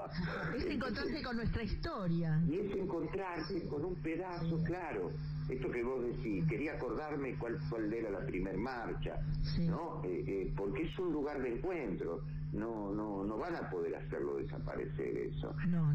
[0.57, 2.41] Es encontrarse con nuestra historia.
[2.49, 5.11] Y es encontrarse con un pedazo, claro.
[5.49, 9.21] Esto que vos decís, quería acordarme cuál, cuál era la primer marcha,
[9.59, 10.03] ¿no?
[10.05, 12.23] Eh, eh, porque es un lugar de encuentro.
[12.53, 15.55] No, no, no van a poder hacerlo desaparecer eso.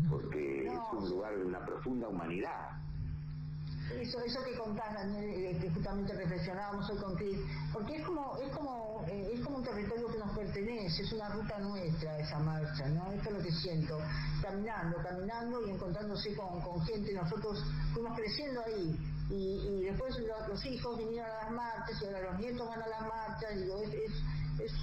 [0.09, 2.71] Porque es un lugar de una profunda humanidad.
[3.93, 7.39] Eso, eso que contás, Daniel, eh, que justamente reflexionábamos hoy con Cris,
[7.71, 11.29] porque es como, es como, eh, es como un territorio que nos pertenece, es una
[11.29, 13.11] ruta nuestra esa marcha, ¿no?
[13.11, 13.97] Esto es lo que siento,
[14.41, 18.97] caminando, caminando y encontrándose con, con gente, nosotros fuimos creciendo ahí,
[19.29, 19.33] y,
[19.67, 22.87] y después lo- los hijos vinieron a las marchas y ahora los nietos van a
[22.87, 24.11] las marchas, digo, es, es,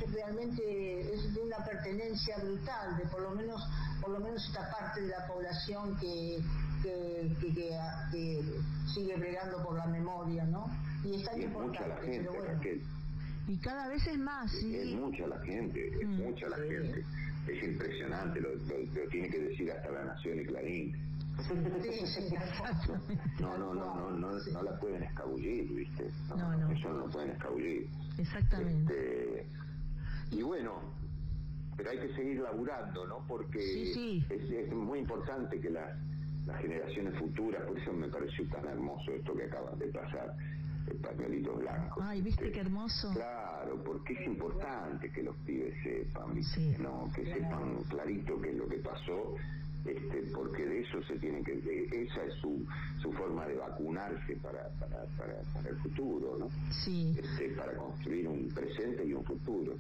[0.01, 3.61] es realmente es de una pertenencia brutal, de por lo menos,
[4.01, 6.39] por lo menos esta parte de la población que,
[6.83, 7.79] que, que, que-
[8.11, 8.43] que
[8.93, 10.67] sigue bregando por la memoria, ¿no?
[11.05, 12.55] Y es tan Y es mucha importante, la gente, pero bueno.
[12.55, 12.83] Raquel.
[13.49, 14.77] Y cada vez es más, sí.
[14.77, 17.05] Es mucha la gente, es mucha la gente.
[17.49, 20.97] Es impresionante, lo, lo- lo tiene que decir hasta la Nación y Clarín.
[23.41, 26.11] No, no, no, no, no, no la pueden escabullir, ¿viste?
[26.29, 27.89] No, Eso no lo pueden escabullir.
[28.19, 29.41] Exactamente.
[29.41, 29.47] Este,
[30.37, 30.81] y bueno,
[31.77, 33.25] pero hay que seguir laburando, ¿no?
[33.27, 33.59] Porque
[34.31, 35.91] Es, es muy importante que las,
[36.47, 40.35] las generaciones futuras, por eso me pareció tan hermoso esto que acaban de pasar,
[40.91, 42.01] el pañuelito blanco.
[42.03, 43.13] Ay, ¿viste qué hermoso?
[43.15, 46.77] Claro, porque es importante que los pibes sepan, ¿viste?
[46.81, 47.09] ¿no?
[47.15, 49.35] que sepan clarito qué es lo que pasó,
[49.85, 52.65] este, porque de eso se tiene que, de- esa es su,
[53.01, 56.49] su forma de vacunarse para, para, para, para el futuro, ¿no?
[56.85, 57.15] Sí.
[57.17, 59.75] Este, para construir un presente y un futuro.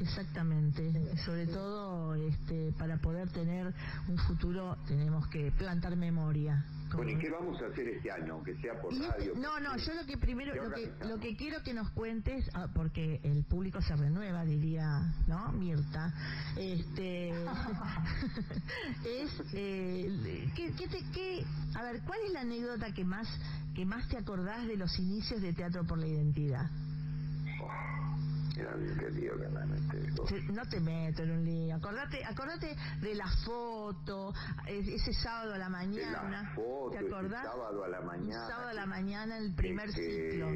[0.00, 1.16] Exactamente.
[1.24, 3.72] Sobre todo, este, para poder tener
[4.08, 6.64] un futuro tenemos que plantar memoria.
[6.94, 9.34] Bueno, ¿y qué vamos a hacer este año, aunque sea por este- radio?
[9.36, 12.48] no, no, yo lo que primero, ¿Qué lo que, lo que quiero que nos cuentes,
[12.54, 15.50] ah, porque el público se renueva, diría, ¿no?
[15.52, 16.12] Mirta,
[16.56, 17.30] este,
[19.04, 23.26] es, eh, ¿qué, qué te, qué, a ver, ¿cuál es la anécdota que más,
[23.74, 26.70] que más te acordás de los inicios de Teatro por la Identidad?
[28.54, 29.34] Querido.
[30.28, 31.74] Sí, No te meto en un lío.
[31.76, 34.32] Acordate, acordate de la foto,
[34.66, 36.22] e- ese sábado a la mañana.
[36.30, 37.42] La foto, ¿Te ese acordás?
[37.44, 38.46] sábado a la Un mañana.
[38.46, 40.46] sábado a la mañana, el primer que, ciclo.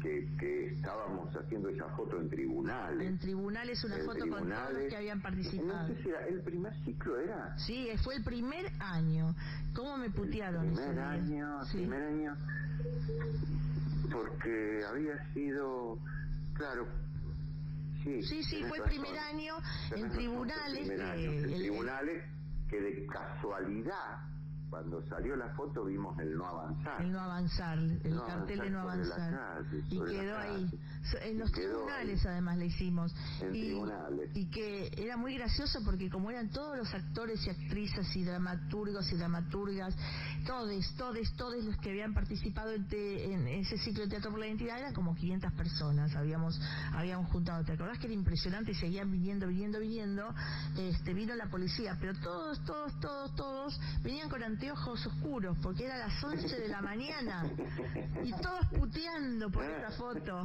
[0.00, 3.06] Que, que estábamos haciendo esa foto en tribunales.
[3.06, 4.88] En tribunales, una En foto con todos los tribunales.
[4.90, 5.88] que habían participado.
[5.88, 7.58] No sé si era el primer ciclo era.
[7.58, 9.34] Sí, fue el primer año.
[9.74, 11.10] ¿Cómo me putearon ese primer día?
[11.10, 11.76] año, Sí.
[11.78, 12.36] primer año,
[14.10, 15.98] porque había sido,
[16.54, 16.86] claro,
[18.02, 18.42] sí.
[18.42, 19.54] Sí, fue el primer año
[19.94, 20.78] en tribunales.
[20.78, 22.24] el primer año, en tribunales
[22.68, 24.18] que de casualidad,
[24.72, 27.02] cuando salió la foto vimos el no avanzar.
[27.02, 29.30] el no avanzar, el No cartel de no avanzar
[29.60, 30.80] calle, y quedó ahí.
[31.24, 33.14] En los tribunales además le hicimos.
[33.42, 34.30] En y, tribunales.
[34.34, 39.12] y que era muy gracioso porque como eran todos los actores y actrices y dramaturgos
[39.12, 39.94] y dramaturgas,
[40.46, 44.40] todos, todos, todos los que habían participado en, te- en ese ciclo de Teatro por
[44.40, 46.58] la Identidad, eran como 500 personas, habíamos
[46.94, 47.62] habíamos juntado.
[47.62, 48.70] ¿Te acordás que era impresionante?
[48.70, 50.34] Y seguían viniendo, viniendo, viniendo.
[50.78, 55.96] Este, vino la policía, pero todos, todos, todos, todos venían con anteojos oscuros porque era
[55.96, 57.50] las 11 de la mañana
[58.22, 60.44] y todos puteando por esa foto.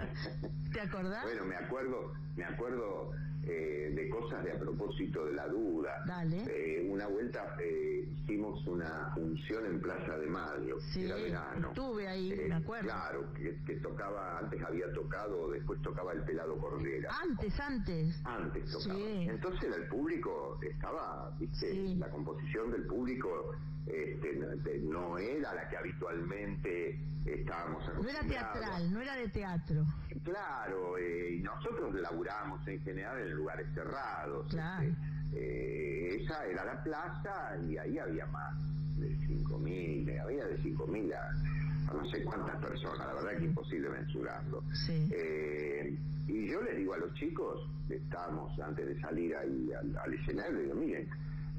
[0.72, 1.24] ¿Te acordás?
[1.24, 3.10] Bueno, me acuerdo, me acuerdo
[3.48, 5.90] eh, de cosas de a propósito de la duda.
[6.06, 6.44] Dale.
[6.48, 11.68] Eh, una vuelta eh, hicimos una función en Plaza de Mayo, Sí, era verano.
[11.68, 12.88] estuve ahí, Eh, me acuerdo.
[12.88, 17.10] Claro, que, que tocaba, antes había tocado, después tocaba el pelado Cordera.
[17.22, 18.20] Antes, antes.
[18.24, 18.94] Antes tocaba.
[18.94, 19.26] Sí.
[19.30, 21.94] Entonces el público estaba, viste, Sí.
[21.96, 23.54] la composición del público
[23.86, 24.34] este,
[24.82, 29.84] no- era la que habitualmente estábamos No era teatral, no era de teatro.
[30.24, 34.46] Claro, eh, y nosotros laburamos en general en lugares cerrados.
[34.48, 34.82] Claro.
[34.84, 34.96] este,
[35.34, 38.54] eh, esa era la plaza y ahí había más
[38.98, 43.88] de 5.000, había de 5.000 a, a no sé cuántas personas, la verdad que imposible
[43.90, 44.62] mensurarlo.
[44.86, 45.08] Sí.
[45.12, 45.96] Eh,
[46.26, 50.58] y yo les digo a los chicos, estábamos antes de salir ahí al, al escenario,
[50.58, 51.08] digo, miren,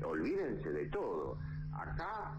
[0.04, 1.38] olvídense de todo.
[1.74, 2.34] Acá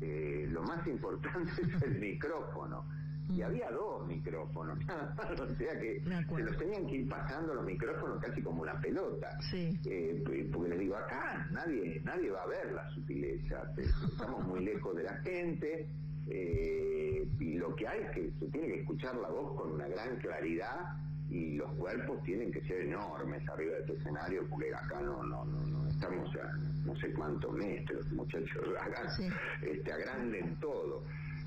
[0.00, 2.84] eh, lo más importante es el micrófono.
[3.34, 7.54] Y había dos micrófonos, nada más, o sea que se los tenían que ir pasando
[7.54, 9.28] los micrófonos casi como una pelota.
[9.50, 9.78] Sí.
[9.86, 14.64] Eh, porque les digo, acá nadie nadie va a ver la sutileza, eh, estamos muy
[14.64, 15.88] lejos de la gente,
[16.28, 19.88] eh, y lo que hay es que se tiene que escuchar la voz con una
[19.88, 20.96] gran claridad
[21.30, 25.44] y los cuerpos tienen que ser enormes arriba de este escenario, porque acá no, no,
[25.46, 26.52] no, no estamos a
[26.84, 29.28] no sé cuántos metros, muchachos, hagan, Sí.
[29.62, 31.02] este, agranden todo.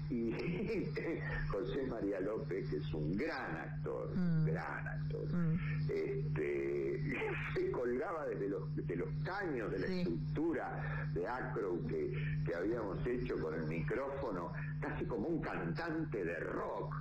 [0.10, 0.32] Y
[1.50, 4.46] José María López, que es un gran actor, Mm.
[4.46, 5.60] gran actor, Mm.
[5.90, 7.02] este,
[7.56, 10.00] se colgaba desde los, de los caños de la Sí.
[10.02, 12.14] estructura de acro que,
[12.46, 16.96] que habíamos hecho con el micrófono, casi como un cantante de rock.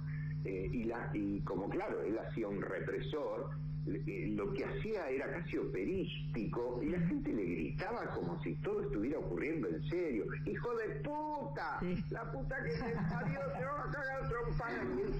[0.44, 3.50] Eh, y, la, y como claro, él hacía un represor,
[3.86, 9.18] lo que hacía era casi operístico y la gente le gritaba como si todo estuviera
[9.18, 10.24] ocurriendo en serio.
[10.46, 11.78] ¡Hijo de puta!
[11.80, 12.04] Sí.
[12.10, 13.40] ¡La puta que se parió!
[13.58, 14.84] ¡Te va a cagar trompada!
[14.84, 15.14] Y él-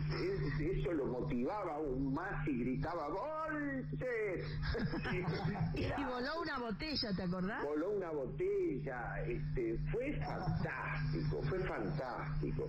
[0.62, 4.46] él- Eso lo motivaba aún más y gritaba ¡Volches!
[5.74, 7.62] Y voló una botella, ¿te acordás?
[7.64, 12.66] voló una botella, este, fue fantástico, fue fantástico.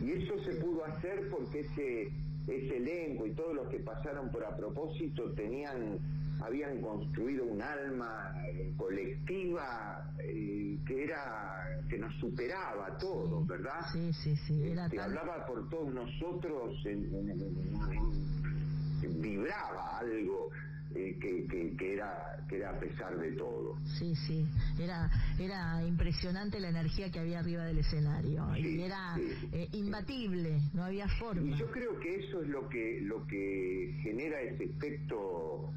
[0.00, 2.12] Y eso se pudo hacer porque ese,
[2.48, 5.98] ese elenco y todos los que pasaron por a propósito tenían,
[6.40, 13.80] habían construido un alma eh, colectiva eh, que era, que nos superaba a todos, ¿verdad?
[13.92, 14.62] Sí, sí, sí.
[14.70, 15.06] Era Este, tan...
[15.10, 20.50] hablaba por todos nosotros, en- en- en- en- vibraba algo
[20.98, 23.76] eh, que, que- que era, que era a pesar de todo.
[23.98, 24.44] Sí, sí,
[24.80, 30.60] era, era impresionante la energía que había arriba del escenario y era sí, eh, imbatible,
[30.74, 31.42] no había forma.
[31.42, 35.70] Y yo creo que eso es lo que, lo que genera ese efecto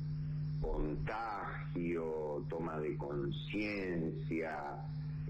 [0.62, 4.58] contagio, toma de conciencia,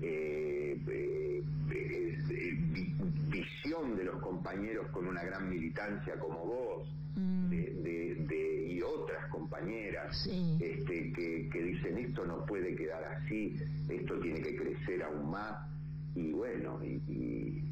[0.02, 2.94] eh, eh, eh, vi-
[3.30, 6.90] visión de los compañeros con una gran militancia como vos.
[7.16, 10.58] Mm, de, de- de- y otras compañeras Sí.
[10.62, 13.58] este, que, que dicen esto no puede quedar así,
[13.90, 15.68] esto tiene que crecer aún más
[16.16, 17.64] y bueno, y, y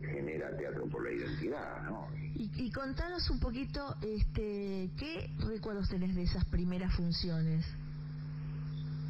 [0.00, 2.06] genera teatro por la identidad, ¿no?
[2.36, 7.66] Y, y contanos un poquito, este, ¿qué recuerdos tenés de esas primeras funciones?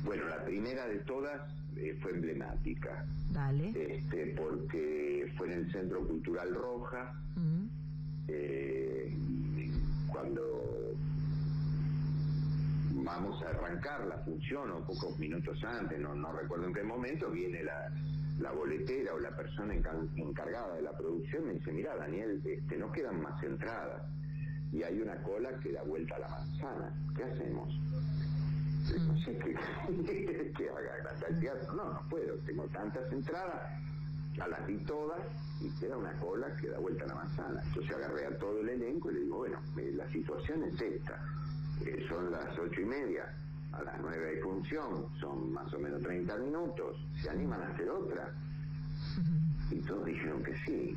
[0.05, 1.41] Bueno, la primera de todas
[1.77, 3.69] eh, fue emblemática, Dale.
[3.97, 7.15] este, porque fue en el Centro Cultural Roja,
[8.29, 9.13] eh,
[10.09, 10.41] cuando
[13.05, 17.31] vamos a arrancar la función o pocos minutos antes, no, no recuerdo en qué momento,
[17.31, 17.91] viene la,
[18.41, 22.41] la boletera o la persona encar- encargada de la producción y me dice, mira Daniel,
[22.45, 24.03] este, no quedan más entradas
[24.73, 27.69] y hay una cola que da vuelta a la manzana, ¿qué hacemos?
[28.85, 29.55] Sé qué,
[30.57, 33.71] que haga gracia al teatro, no, no puedo, tengo tantas entradas,
[34.41, 35.21] a las di todas
[35.61, 37.63] y queda una cola que da vuelta a la manzana.
[37.65, 41.19] Entonces agarré a todo el elenco y le digo, bueno, eh, la situación es esta,
[41.85, 43.25] Eh, son las ocho y media,
[43.73, 47.89] a las nueve hay función, son más o menos 30 minutos, ¿se animan a hacer
[47.91, 48.31] otra?
[49.71, 50.95] Y todos dijeron que sí.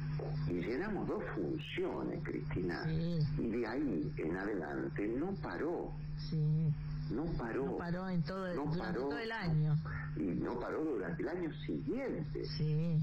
[0.47, 2.83] Y llenamos dos funciones, Cristina.
[2.83, 3.19] Sí.
[3.39, 6.67] Y de ahí en adelante no paró, sí.
[7.11, 7.65] No paró.
[7.65, 9.01] No paró en todo, No durante paró.
[9.09, 9.75] todo el año.
[10.17, 12.97] Y no paró durante el año siguiente, Sí,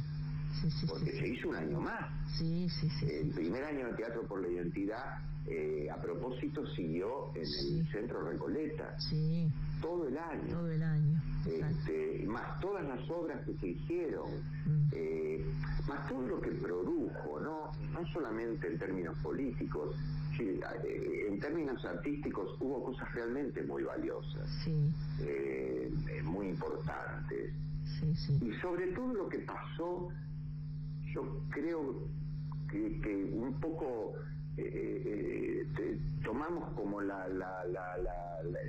[0.60, 1.18] sí, sí, porque sí.
[1.18, 2.10] se hizo un año más.
[2.38, 3.06] Sí, sí, sí.
[3.10, 8.22] El primer año de Teatro por la Identidad, eh, a propósito, siguió en el Centro
[8.28, 9.48] Recoleta, Sí,
[9.80, 10.48] todo el año.
[10.48, 11.22] todo el año.
[11.46, 14.30] Este, más todas las obras que se hicieron,
[14.66, 14.88] Mm.
[14.92, 15.44] eh,
[15.86, 17.70] más todo lo que produjo, ¿no?
[17.92, 19.94] no solamente en términos políticos,
[20.36, 27.52] sí, eh, en términos artísticos hubo cosas realmente muy valiosas, Sí, eh, eh, muy importantes.
[28.00, 28.38] sí, sí.
[28.42, 30.08] Y sobre todo lo que pasó,
[31.12, 32.08] yo creo
[32.70, 34.14] que, que un poco
[34.56, 37.96] eh, eh, tomamos como la, la, la,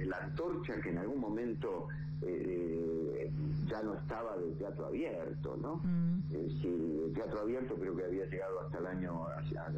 [0.06, 1.88] la, antorcha que en algún momento
[2.22, 3.32] eh,
[3.68, 5.82] ya no estaba del teatro abierto, ¿no?
[5.84, 6.24] Mm.
[6.34, 9.28] el teatro abierto creo que había llegado hasta el año,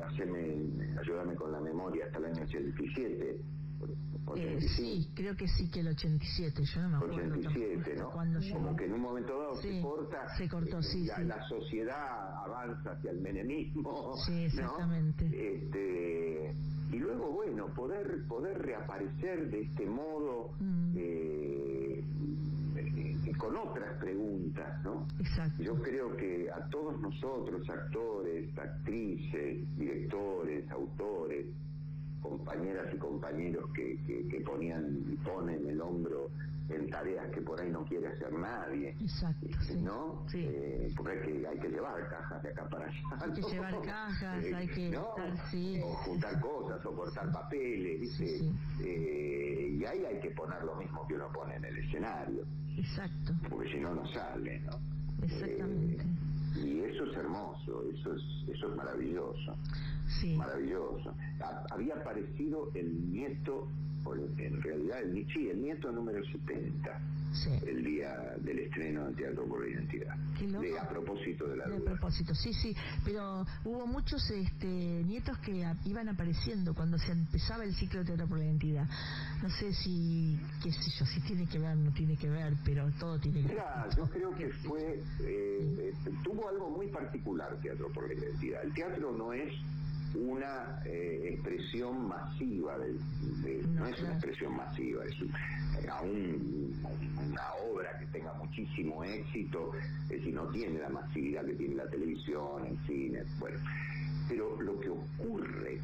[0.05, 0.67] hacerme,
[0.99, 3.41] ayúdame con la memoria, hasta el año 87
[4.35, 7.35] eh, sí, creo que sí que el 87, yo no me acuerdo.
[7.35, 8.11] 87, ¿no?
[8.11, 10.35] Como que en un momento dado se corta.
[10.37, 11.23] Se cortó, sí, la, sí.
[11.23, 14.15] la, sociedad avanza hacia el menemismo.
[14.25, 15.25] Sí, exactamente.
[15.25, 16.55] Este,
[16.91, 20.51] y luego, bueno, poder, poder reaparecer de este modo.
[20.59, 20.93] Mm.
[20.95, 22.03] Eh,
[23.37, 25.07] con otras preguntas, ¿no?
[25.19, 25.61] Exacto.
[25.61, 31.45] Yo creo que a todos nosotros, actores, actrices, directores, autores,
[32.29, 33.97] compañeras y compañeros que,
[34.29, 36.29] que, ponían, ponen el hombro
[36.69, 38.89] en tareas que por ahí no quiere hacer nadie.
[38.99, 39.47] Exacto.
[39.77, 40.25] ¿No?
[40.29, 40.39] Sí.
[40.43, 42.99] Eh, porque hay que, hay que llevar cajas de acá para allá.
[43.21, 44.99] Hay que llevar cajas, eh, hay que
[45.49, 48.51] sí, o juntar cosas, o cortar papeles, ¿viste?
[48.83, 52.43] Eh, y ahí hay que poner lo mismo que uno pone en el escenario.
[52.77, 53.33] Exacto.
[53.49, 54.77] Porque si no, no sale, ¿no?
[55.23, 56.05] Exactamente.
[56.63, 59.55] Y eso es hermoso, eso es, eso es maravilloso.
[60.35, 61.13] Maravilloso.
[61.69, 63.67] había aparecido el nieto,
[64.37, 67.01] en realidad el, sí, el nieto número 70
[67.45, 70.15] el día del estreno del Teatro por la Identidad.
[70.15, 75.65] De, a propósito de la de propósito, sí, sí, pero hubo muchos este, nietos que
[75.85, 78.87] iban apareciendo cuando se empezaba el ciclo de Teatro por la Identidad.
[79.41, 82.89] No sé si, qué sé yo, si tiene que ver, no tiene que ver, pero
[82.99, 83.63] todo tiene que ver.
[83.95, 88.63] yo creo que fue, eh, eh, tuvo algo muy particular Teatro por la Identidad.
[88.63, 89.53] El teatro no es
[90.15, 92.93] una eh, expresión masiva, de,
[93.67, 99.71] no, es una expresión masiva, es una obra que tenga muchísimo éxito,
[100.03, 103.59] es decir, no tiene la masividad que tiene la televisión, el cine, bueno,
[104.27, 105.79] pero lo que ocurre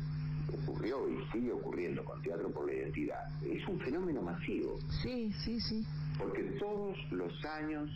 [0.53, 4.77] ocurrió y sigue ocurriendo con Teatro por la Identidad, es un fenómeno masivo.
[5.01, 5.85] Sí, sí, sí.
[6.17, 7.89] Porque todos los años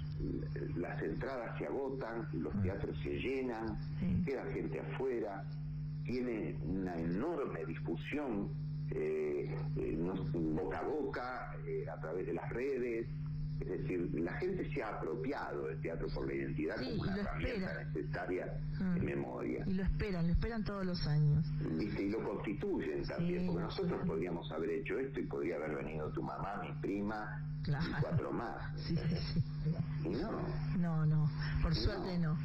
[0.75, 2.63] las entradas se agotan, los mm.
[2.63, 3.77] teatros se llenan,
[4.25, 5.43] queda gente afuera,
[6.07, 8.49] tiene una enorme difusión
[8.91, 9.97] eh, eh
[10.33, 13.07] boca a boca, eh, a través de las redes.
[13.59, 17.83] Es decir, la gente se ha apropiado del teatro por la identidad como una herramienta
[17.83, 18.45] necesaria
[18.93, 19.03] de mm.
[19.03, 19.63] memoria.
[19.65, 21.43] Y lo esperan, lo esperan todos los años.
[21.79, 26.21] Y lo constituyen también, porque nosotros podríamos haber hecho esto y podría haber venido tu
[26.21, 28.73] mamá, mi prima y cuatro más.
[28.87, 28.97] Sí,
[29.33, 29.43] sí,
[30.05, 30.31] Y no.
[30.77, 31.29] No, no,
[31.61, 32.37] por suerte no.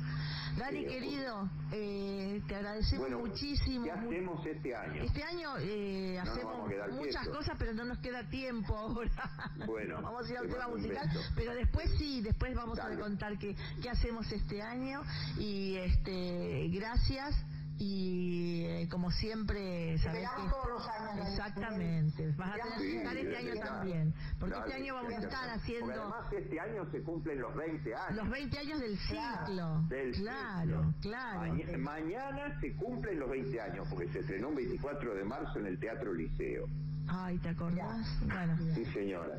[0.56, 3.84] Dani, querido, eh, te agradecemos muchísimo.
[3.84, 5.02] ¿Qué hacemos este año?
[5.02, 9.10] Este año eh, hacemos muchas cosas, pero no nos queda tiempo ahora.
[9.66, 13.56] Bueno, vamos a ir al tema musical, pero después sí, después vamos a contar qué,
[13.80, 15.02] qué hacemos este año.
[15.38, 17.34] Y este, gracias
[17.82, 22.32] y eh, como siempre sabes que todos los años exactamente.
[22.36, 25.86] Vas a tener que estar este año también porque este año vamos a estar haciendo
[25.86, 28.16] porque además este año se cumplen los 20 años.
[28.16, 29.84] Los 20 años del ciclo.
[30.14, 31.54] Claro claro.
[31.78, 35.78] Mañana se cumplen los 20 años porque se estrenó un 24 de marzo en el
[35.78, 36.68] Teatro Liceo
[37.08, 38.06] Ay, ¿te acordás?
[38.20, 38.56] Bueno.
[38.74, 39.34] Sí, señora.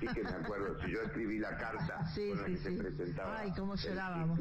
[0.00, 0.80] Sí que me acuerdo.
[0.82, 3.38] Si yo escribí la carta sí, con la sí, que se presentaba.
[3.40, 4.40] Ay, cómo llorábamos.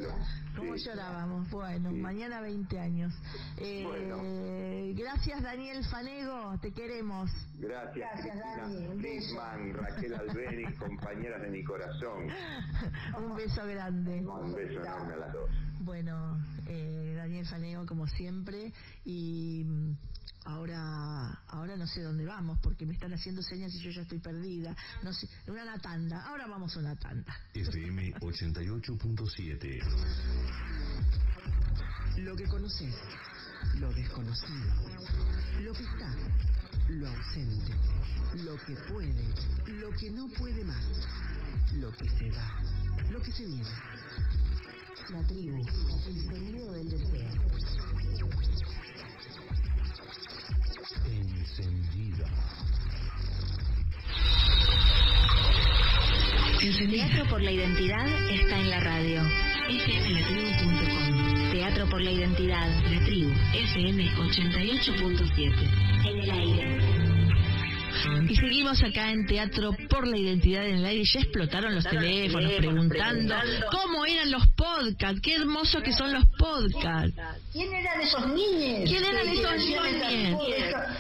[0.56, 1.50] Cómo llorábamos.
[1.50, 3.14] Bueno, mañana 20 años.
[3.58, 6.58] Eh, Gracias, Daniel Fanego.
[6.60, 7.30] Te queremos.
[7.58, 8.68] Gracias, Cristina
[9.00, 12.28] Friedman, Raquel Albeni, compañeras de mi corazón.
[13.18, 14.20] Un beso grande.
[14.20, 15.50] Un beso enorme a las dos.
[15.80, 16.38] Bueno,
[16.68, 18.72] eh, Daniel Fanego, como siempre.
[19.04, 19.96] Y mm,
[20.46, 24.20] ahora ahora no sé dónde vamos porque me están haciendo señas y yo ya estoy
[24.20, 24.76] perdida.
[25.04, 26.26] No sé, una tanda.
[26.28, 27.36] Ahora vamos a una tanda.
[27.54, 29.82] FM 88.7.
[32.18, 32.94] Lo que conoces,
[33.80, 34.74] lo desconocido,
[35.62, 36.16] lo que está,
[36.90, 37.74] lo ausente,
[38.44, 39.34] lo que puede,
[39.68, 40.86] lo que no puede más,
[41.74, 42.62] lo que se va,
[43.10, 43.70] lo que se viene.
[45.10, 45.58] La tribu,
[46.08, 47.42] el sonido del deseo.
[56.62, 59.24] El Teatro por la Identidad está en la radio.
[59.68, 66.08] fmlatribu.com Teatro por la Identidad, la tribu, FM 88.7.
[66.08, 66.91] En el aire.
[68.28, 71.04] Y seguimos acá en Teatro por la Identidad en el Aire.
[71.04, 73.36] Ya explotaron los teléfonos preguntando
[73.72, 75.22] cómo eran los podcasts.
[75.22, 77.14] Qué hermosos que son los podcasts.
[77.52, 78.90] ¿Quién eran esos niños?
[78.90, 80.42] ¿Quién eran esos niños?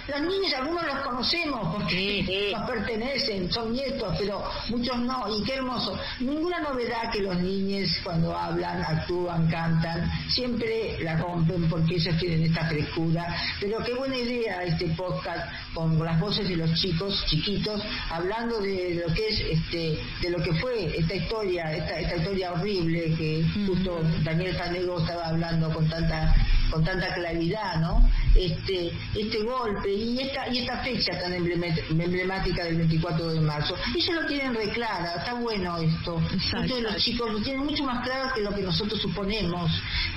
[0.07, 5.25] Los niños, algunos los conocemos porque nos pertenecen, son nietos, pero muchos no.
[5.37, 5.97] Y qué hermoso.
[6.19, 12.43] Ninguna novedad que los niños cuando hablan, actúan, cantan, siempre la rompen porque ellos tienen
[12.43, 13.25] esta frescura.
[13.59, 16.90] Pero qué buena idea este podcast con las voces de los chicos,
[17.25, 22.15] chiquitos, hablando de lo que es, este, de lo que fue esta historia, esta, esta
[22.17, 26.33] historia horrible que justo Daniel Canego estaba hablando con tanta
[26.71, 28.09] con tanta claridad, ¿no?
[28.33, 33.75] Este, este golpe y esta, y esta fecha tan emblemática del 24 de marzo.
[33.95, 36.17] Ellos lo tienen re clara, está bueno esto.
[36.17, 39.69] Muchos de los chicos lo tienen mucho más claro que lo que nosotros suponemos.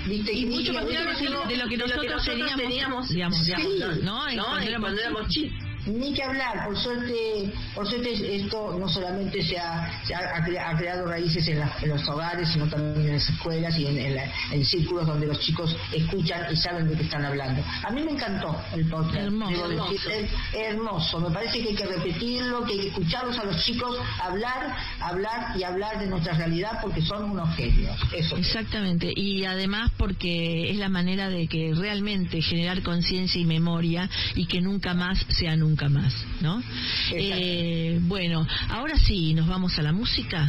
[0.07, 0.33] ¿viste?
[0.33, 1.11] Y, mucho más claro
[1.49, 4.31] de lo que nosotros teníamos, digamos, digamos, ¿no?
[4.31, 4.81] ¿no?
[4.81, 9.85] Cuando éramos chicos ni que hablar, por suerte, por suerte esto no solamente se ha,
[9.85, 15.27] ha, creado raíces en, los hogares, sino también en las escuelas y en, círculos donde
[15.27, 17.63] los chicos escuchan y saben de qué están hablando.
[17.83, 19.17] A mí me encantó el podcast.
[19.17, 19.91] Hermoso.
[20.11, 21.21] es hermoso.
[21.21, 25.57] Me parece que hay que repetirlo, que hay que escucharlos a los chicos hablar, hablar
[25.57, 27.99] y hablar de nuestra realidad porque son unos genios.
[28.13, 28.37] Eso.
[28.37, 29.13] Exactamente.
[29.15, 34.61] Y además porque es la manera de que realmente generar conciencia y memoria y que
[34.61, 36.63] nunca más sea nunca nunca más, ¿no?
[37.11, 40.49] Eh, bueno, ahora sí, nos vamos a la música.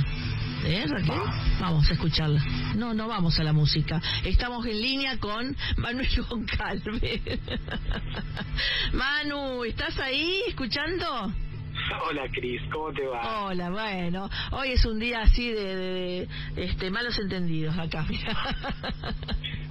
[0.63, 1.19] ¿Eh, Raquel?
[1.59, 2.43] Vamos a escucharla.
[2.75, 3.99] No, no vamos a la música.
[4.23, 7.21] Estamos en línea con Manuel Goncalves.
[8.93, 11.33] Manu, ¿estás ahí escuchando?
[12.07, 13.45] Hola Cris, ¿cómo te va?
[13.45, 18.05] Hola, bueno, hoy es un día así de, de este, malos entendidos acá.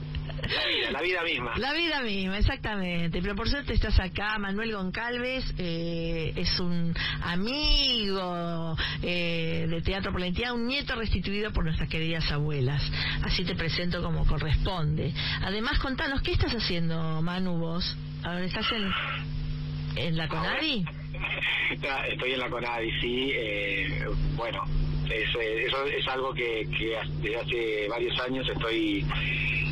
[0.45, 1.53] La vida, la vida misma.
[1.57, 3.20] La vida misma, exactamente.
[3.22, 10.20] Pero por suerte estás acá, Manuel Goncalves, eh, es un amigo eh, de Teatro por
[10.22, 12.82] un nieto restituido por nuestras queridas abuelas.
[13.22, 15.12] Así te presento como corresponde.
[15.42, 17.97] Además, contanos, ¿qué estás haciendo, Manu, vos?
[18.22, 18.90] ¿Ahora estás en,
[19.97, 20.84] en la CONADI?
[22.11, 23.30] Estoy en la CONADI, sí.
[23.34, 24.05] Eh,
[24.36, 24.62] bueno,
[25.11, 29.05] eso, eso es algo que, que desde hace varios años estoy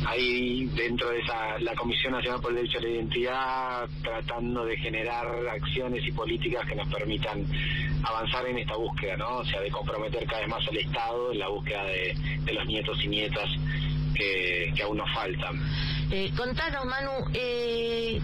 [0.07, 4.77] ahí dentro de esa la Comisión Nacional por el Derecho a la Identidad tratando de
[4.77, 7.45] generar acciones y políticas que nos permitan
[8.03, 9.37] avanzar en esta búsqueda, ¿no?
[9.37, 12.97] O sea, de comprometer cada vez más al Estado en la búsqueda de, los nietos
[13.03, 13.49] y nietas
[14.15, 15.59] que, aún nos faltan.
[16.11, 18.19] Eh, contanos, Manu, eh,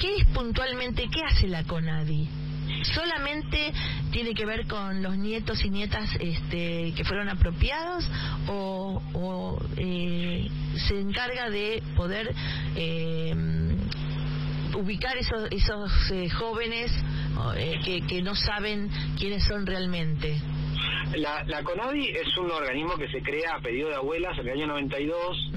[0.00, 2.41] ¿qué es puntualmente, qué hace la CONADI?
[2.82, 3.72] Solamente
[4.10, 8.08] tiene que ver con los nietos y nietas este, que fueron apropiados
[8.48, 10.48] o, eh,
[10.88, 12.34] se encarga de poder
[12.76, 13.34] eh,
[14.76, 16.92] ubicar esos, esos eh, jóvenes
[17.84, 20.40] que, que no saben quiénes son realmente.
[21.16, 24.54] La, la CONADI es un organismo que se crea a pedido de abuelas en el
[24.54, 25.50] año 92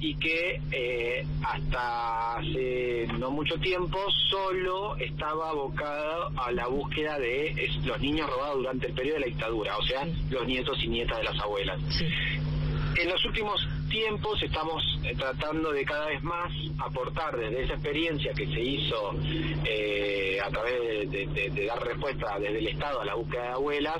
[0.00, 3.98] y que eh, hasta hace no mucho tiempo
[4.30, 9.26] solo estaba abocado a la búsqueda de los niños robados durante el periodo de la
[9.26, 11.80] dictadura, o sea, los nietos y nietas de las abuelas.
[12.98, 13.60] En los últimos
[13.90, 19.12] tiempos estamos eh, tratando de cada vez más aportar desde esa experiencia que se hizo
[19.64, 23.98] eh, a través de, dar respuesta desde el Estado a la búsqueda de abuelas,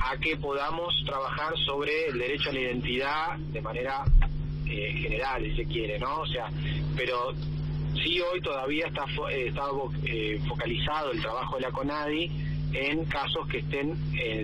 [0.00, 4.04] a que podamos trabajar sobre el derecho a la identidad de manera
[4.68, 6.20] eh, general, si se quiere, ¿no?
[6.20, 6.48] O sea,
[6.96, 7.32] pero
[8.02, 9.62] sí hoy todavía está, eh, está
[10.04, 12.30] eh, focalizado el trabajo de la CONADI
[12.72, 13.96] en casos que estén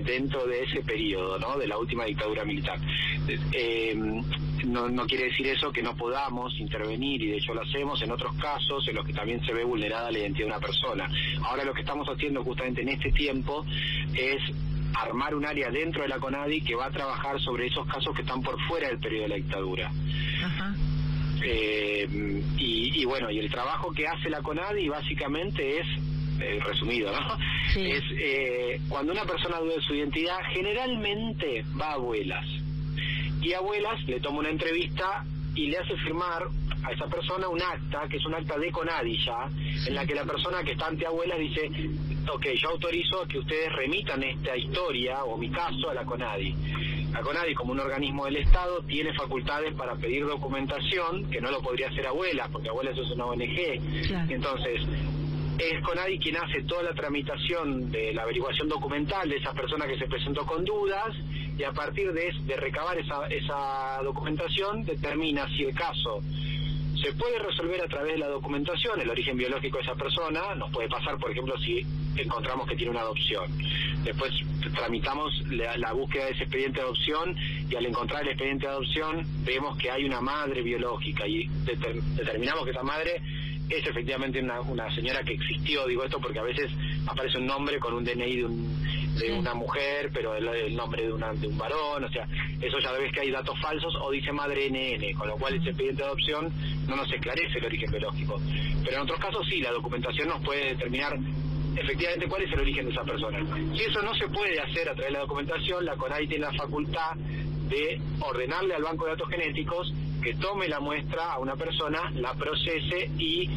[0.05, 1.59] dentro de ese periodo, ¿no?
[1.59, 2.79] De la última dictadura militar.
[4.65, 8.35] no quiere decir eso que no podamos intervenir, y de hecho lo hacemos en otros
[8.37, 11.09] casos en los que también se ve vulnerada la identidad de una persona.
[11.43, 13.67] Ahora lo que estamos haciendo justamente en este tiempo
[14.15, 14.41] es
[14.95, 18.23] armar un área dentro de la CONADI que va a trabajar sobre esos casos que
[18.23, 19.91] están por fuera del periodo de la dictadura.
[21.45, 22.07] Eh,
[22.57, 25.87] y, bueno, y el trabajo que hace la CONADI básicamente es,
[26.41, 27.37] eh, resumido, ¿no?
[27.81, 32.47] Es eh, cuando una persona duda de su identidad, generalmente va a abuelas.
[33.41, 35.25] Y abuelas le toma una entrevista
[35.55, 36.45] y le hace firmar
[36.85, 39.49] a esa persona un acta, que es un acta de CONADI ya,
[39.87, 41.71] en la que la persona que está ante abuelas dice,
[42.33, 46.55] ok, yo autorizo que ustedes remitan esta historia o mi caso a la CONADI.
[47.13, 51.61] La CONADI, como un organismo del Estado, tiene facultades para pedir documentación, que no lo
[51.61, 54.31] podría hacer abuelas, porque abuelas es una ONG.
[54.31, 54.81] Entonces,
[55.71, 59.99] es CONADI quien hace toda la tramitación de la averiguación documental de esa persona que
[59.99, 61.15] se presentó con dudas
[61.57, 66.21] y a partir de, recabar esa, documentación determina si el caso
[67.01, 70.55] se puede resolver a través de la documentación el origen biológico de esa persona.
[70.55, 71.85] Nos puede pasar, por ejemplo, si
[72.17, 73.45] encontramos que tiene una adopción.
[74.05, 74.33] Después
[74.75, 77.37] tramitamos la, la búsqueda de ese expediente de adopción
[77.69, 82.01] y al encontrar el expediente de adopción vemos que hay una madre biológica y deter-
[82.15, 83.21] determinamos que esa madre
[83.79, 86.71] es efectivamente una, una señora que existió, digo esto porque a veces
[87.07, 88.83] aparece un nombre con un DNI de, un-
[89.19, 92.27] de una mujer, pero el, el nombre de, una, de un varón, o sea,
[92.61, 95.69] eso ya ves que hay datos falsos o dice madre NN, con lo cual ese
[95.71, 96.51] expediente de adopción
[96.89, 98.41] no nos esclarece el origen biológico.
[98.85, 101.17] Pero en otros casos sí, la documentación nos puede determinar
[101.77, 103.39] efectivamente cuál es el origen de esa persona.
[103.77, 106.53] Si eso no se puede hacer a través de la documentación, la CONADI tiene la
[106.53, 107.15] facultad
[107.69, 109.93] de ordenarle al banco de datos genéticos
[110.23, 113.49] que tome la muestra a una persona, la procese y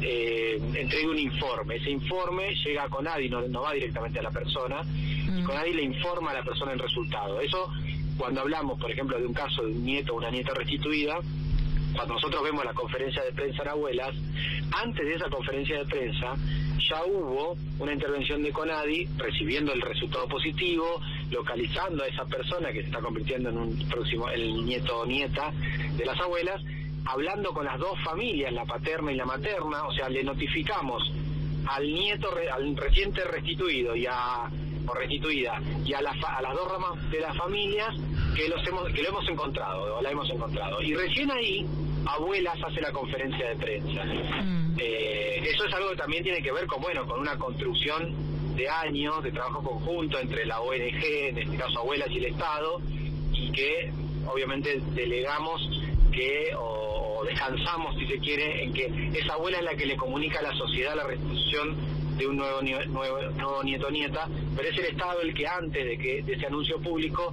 [0.00, 1.76] eh, entregue un informe.
[1.76, 5.82] Ese informe llega a CONADI, no, no va directamente a la persona, y CONADI le
[5.82, 7.40] informa a la persona el resultado.
[7.40, 7.70] Eso,
[8.16, 11.18] cuando hablamos, por ejemplo, de un caso de un nieto o una nieta restituida,
[11.94, 14.14] cuando nosotros vemos la conferencia de prensa en Abuelas,
[14.72, 16.34] antes de esa conferencia de prensa
[16.88, 22.80] ya hubo una intervención de CONADI recibiendo el resultado positivo, localizando a esa persona que
[22.80, 25.50] se está convirtiendo en un próximo, el nieto o nieta
[25.96, 26.60] de las abuelas,
[27.06, 31.10] hablando con las dos familias, la paterna y la materna, o sea, le notificamos
[31.66, 34.50] al nieto, al reciente restituido y a,
[34.86, 37.94] o restituida y a, la fa- a las dos ramas de las familias
[38.36, 40.80] que, los hemos, que lo hemos encontrado o la hemos encontrado.
[40.82, 41.66] Y recién ahí,
[42.06, 44.02] abuelas hace la conferencia de prensa.
[44.78, 48.68] Eh, eso es algo que también tiene que ver con, bueno, con una construcción de
[48.68, 52.80] años de trabajo conjunto entre la ONG, en este caso abuelas y el Estado,
[53.32, 53.90] y que
[54.26, 55.60] obviamente delegamos
[56.12, 58.86] que o, o descansamos si se quiere en que
[59.18, 61.76] esa abuela es la que le comunica a la sociedad la restitución
[62.16, 65.98] de un nuevo, nuevo, nuevo nieto nieta, pero es el Estado el que antes de
[65.98, 67.32] que de ese anuncio público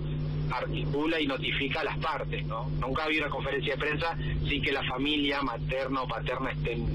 [0.51, 2.69] articula y notifica a las partes, ¿no?
[2.79, 4.17] Nunca había una conferencia de prensa
[4.47, 6.85] sin que la familia materna o paterna estén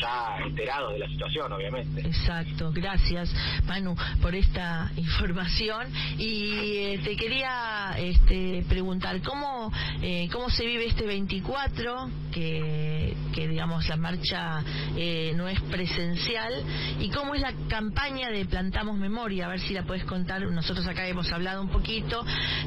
[0.00, 2.00] ya enterados de la situación, obviamente.
[2.06, 3.34] Exacto, gracias
[3.66, 9.72] Manu por esta información y eh, te quería este, preguntar cómo
[10.02, 14.62] eh, cómo se vive este 24 que, que digamos la marcha
[14.96, 16.54] eh, no es presencial
[17.00, 20.86] y cómo es la campaña de Plantamos Memoria, a ver si la puedes contar, nosotros
[20.86, 22.24] acá hemos hablado un poquito,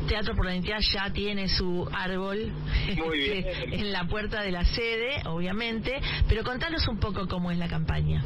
[0.07, 2.51] Teatro por la Identidad ya tiene su árbol
[2.97, 3.45] Muy bien.
[3.71, 8.23] en la puerta de la sede, obviamente, pero contanos un poco cómo es la campaña.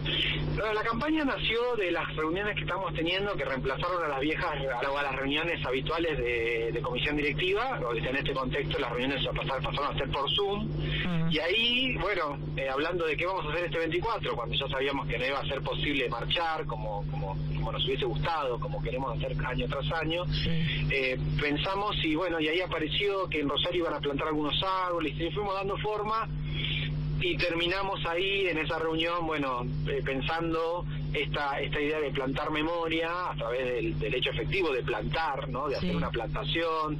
[0.55, 4.51] Bueno, la campaña nació de las reuniones que estamos teniendo, que reemplazaron a las viejas,
[4.51, 9.97] a las reuniones habituales de, de comisión directiva, en este contexto las reuniones pasaron a
[9.97, 10.69] ser por Zoom,
[11.35, 15.05] y ahí, bueno, eh, hablando de qué vamos a hacer este 24, cuando ya sabíamos
[15.05, 19.17] que no iba a ser posible marchar como, como, como nos hubiese gustado, como queremos
[19.17, 20.23] hacer año tras año,
[20.89, 24.55] eh, pensamos y bueno, y ahí apareció que en Rosario iban a plantar algunos
[24.87, 26.25] árboles, y fuimos dando forma,
[27.19, 30.85] y terminamos ahí en esa reunión, bueno, eh, pensando
[31.15, 35.67] esta esta idea de plantar memoria a través del, del hecho efectivo de plantar, ¿no?
[35.67, 36.97] De hacer una plantación,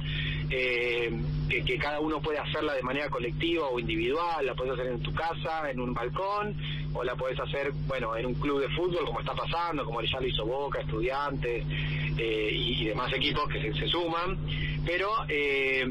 [0.50, 1.10] eh,
[1.48, 5.02] que, que cada uno puede hacerla de manera colectiva o individual, la puedes hacer en
[5.02, 6.56] tu casa, en un balcón,
[6.94, 10.20] o la puedes hacer, bueno, en un club de fútbol, como está pasando, como ya
[10.20, 11.64] lo hizo Boca, Estudiantes
[12.18, 14.38] eh, y, y demás equipos que se, se suman,
[14.86, 15.84] pero eh,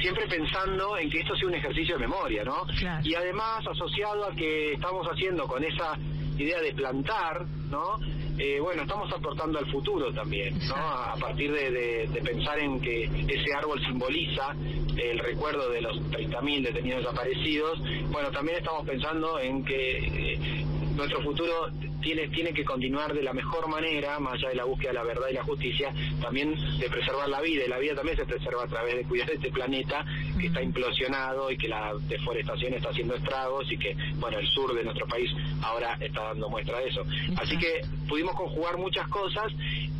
[0.00, 2.66] siempre pensando en que esto sea un ejercicio de memoria, ¿no?
[3.04, 5.96] Y además asociado a que estamos haciendo con esa
[6.38, 7.98] idea de plantar, ¿no?
[8.38, 10.76] Eh, bueno, estamos aportando al futuro también, ¿no?
[10.76, 14.54] A, partir de, de- de pensar en que ese árbol simboliza
[14.96, 17.80] el recuerdo de los 30.000 detenidos desaparecidos,
[18.10, 20.64] bueno, también estamos pensando en que eh,
[20.98, 21.70] nuestro futuro
[22.02, 25.04] tiene, tiene que continuar de la mejor manera, más allá de la búsqueda de la
[25.04, 28.64] verdad y la justicia, también de preservar la vida, y la vida también se preserva
[28.64, 30.04] a través de cuidar este planeta
[30.40, 34.74] que está implosionado y que la deforestación está haciendo estragos y que, bueno, el sur
[34.74, 35.30] de nuestro país
[35.62, 37.02] ahora está dando muestra de eso.
[37.36, 39.52] Así que pudimos conjugar muchas cosas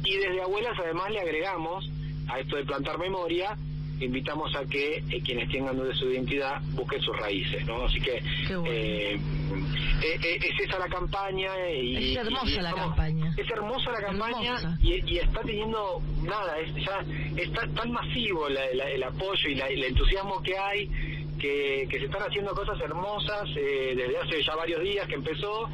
[0.05, 1.89] y desde Abuelas además le agregamos
[2.27, 3.57] a esto de plantar memoria
[4.01, 7.85] invitamos a que eh, quienes tengan duda de su identidad busquen sus raíces, ¿no?
[7.85, 8.21] Así que
[8.67, 13.35] eh, eh, eh, es esa la campaña y Es hermosa y la campaña.
[13.37, 14.79] Es hermosa la campaña Hermosa.
[14.83, 17.01] y, y está teniendo nada, es ya
[17.37, 20.89] está tan masivo la- la- el apoyo y la- el entusiasmo que hay
[21.39, 25.69] que, que se están haciendo cosas hermosas eh, desde hace ya varios días que empezó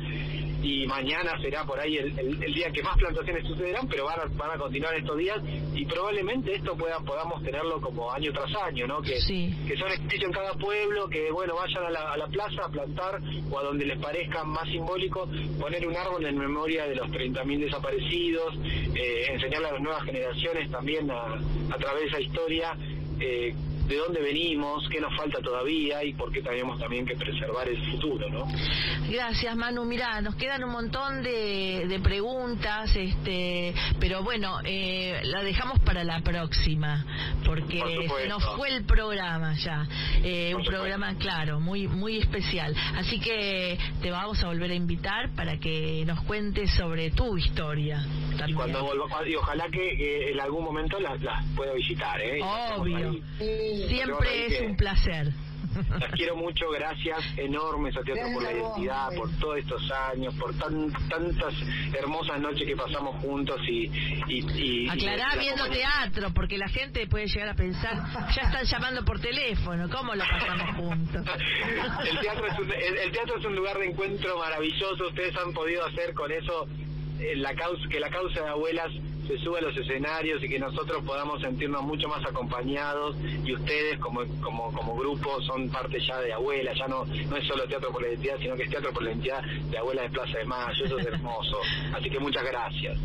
[0.64, 4.18] y mañana será por ahí el, el- el día que más plantaciones sucederán, pero van
[4.20, 5.38] a, van a continuar estos días
[5.74, 9.02] y probablemente esto pueda, podamos tenerlo como año tras año, ¿no?
[9.02, 9.20] Que,
[9.68, 12.68] que son ejercicios en cada pueblo, que bueno, vayan a la, a la plaza a
[12.70, 15.28] plantar o a donde les parezca más simbólico,
[15.60, 18.54] poner un árbol en memoria de los 30.000 desaparecidos,
[18.94, 21.34] eh, enseñarle a las nuevas generaciones también a,
[21.74, 22.76] a través de esa historia.
[23.20, 23.54] eh,
[23.86, 27.90] de dónde venimos, qué nos falta todavía y por qué tenemos también que preservar el
[27.90, 28.46] futuro, ¿no?
[29.10, 29.84] Gracias, Manu.
[29.84, 36.04] Mira, nos quedan un montón de, de preguntas, este, pero bueno, eh, la dejamos para
[36.04, 37.04] la próxima,
[37.44, 37.82] porque
[38.18, 39.86] se nos fue el programa ya,
[40.22, 42.74] eh, un programa claro, muy muy especial.
[42.96, 48.04] Así que te vamos a volver a invitar para que nos cuentes sobre tu historia.
[48.46, 52.40] Y cuando vuelva, y ojalá que, en algún momento las, las pueda visitar, ¿eh?
[52.76, 53.14] Obvio.
[53.88, 55.32] Siempre es un placer.
[55.98, 60.56] Las quiero mucho, gracias enormes a Teatro por la Identidad, por todos estos años, por
[60.56, 61.54] tan, tantas
[61.98, 63.90] hermosas noches que pasamos juntos y...
[64.28, 68.04] y, Aclará viendo teatro, porque la gente puede llegar a pensar,
[68.34, 71.26] ya están llamando por teléfono, ¿cómo lo pasamos juntos?
[72.08, 75.84] el, teatro es un, el teatro es un lugar de encuentro maravilloso, ustedes han podido
[75.86, 76.68] hacer con eso
[77.18, 78.92] eh, la causa, que la causa de abuelas
[79.26, 83.98] se suba a los escenarios y que nosotros podamos sentirnos mucho más acompañados y ustedes
[83.98, 87.90] como, como, como grupo son parte ya de Abuela, ya no, no es solo Teatro
[87.90, 90.44] por la Identidad, sino que es Teatro por la Identidad de Abuela de Plaza de
[90.44, 91.58] Mayo, eso es hermoso.
[91.94, 92.98] Así que muchas gracias.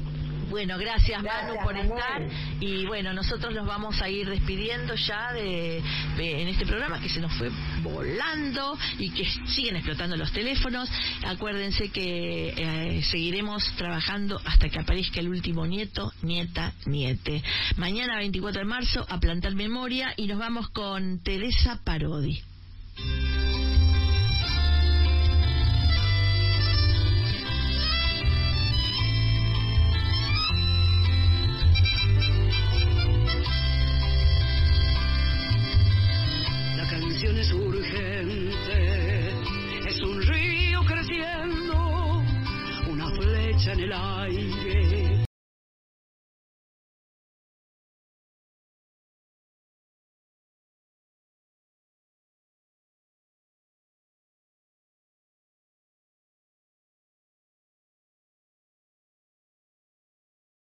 [0.50, 2.28] Bueno, gracias, Manu por estar
[2.60, 5.78] y bueno, nosotros nos vamos a ir despidiendo ya de,
[6.18, 7.52] en este programa que se nos fue
[7.84, 10.90] volando y que siguen explotando los teléfonos.
[11.26, 17.44] Acuérdense que eh, seguiremos trabajando hasta que aparezca el último nieto, nieta, niete.
[17.78, 22.42] Mañana 24 de marzo a plantar memoria y nos vamos con Teresa Parodi.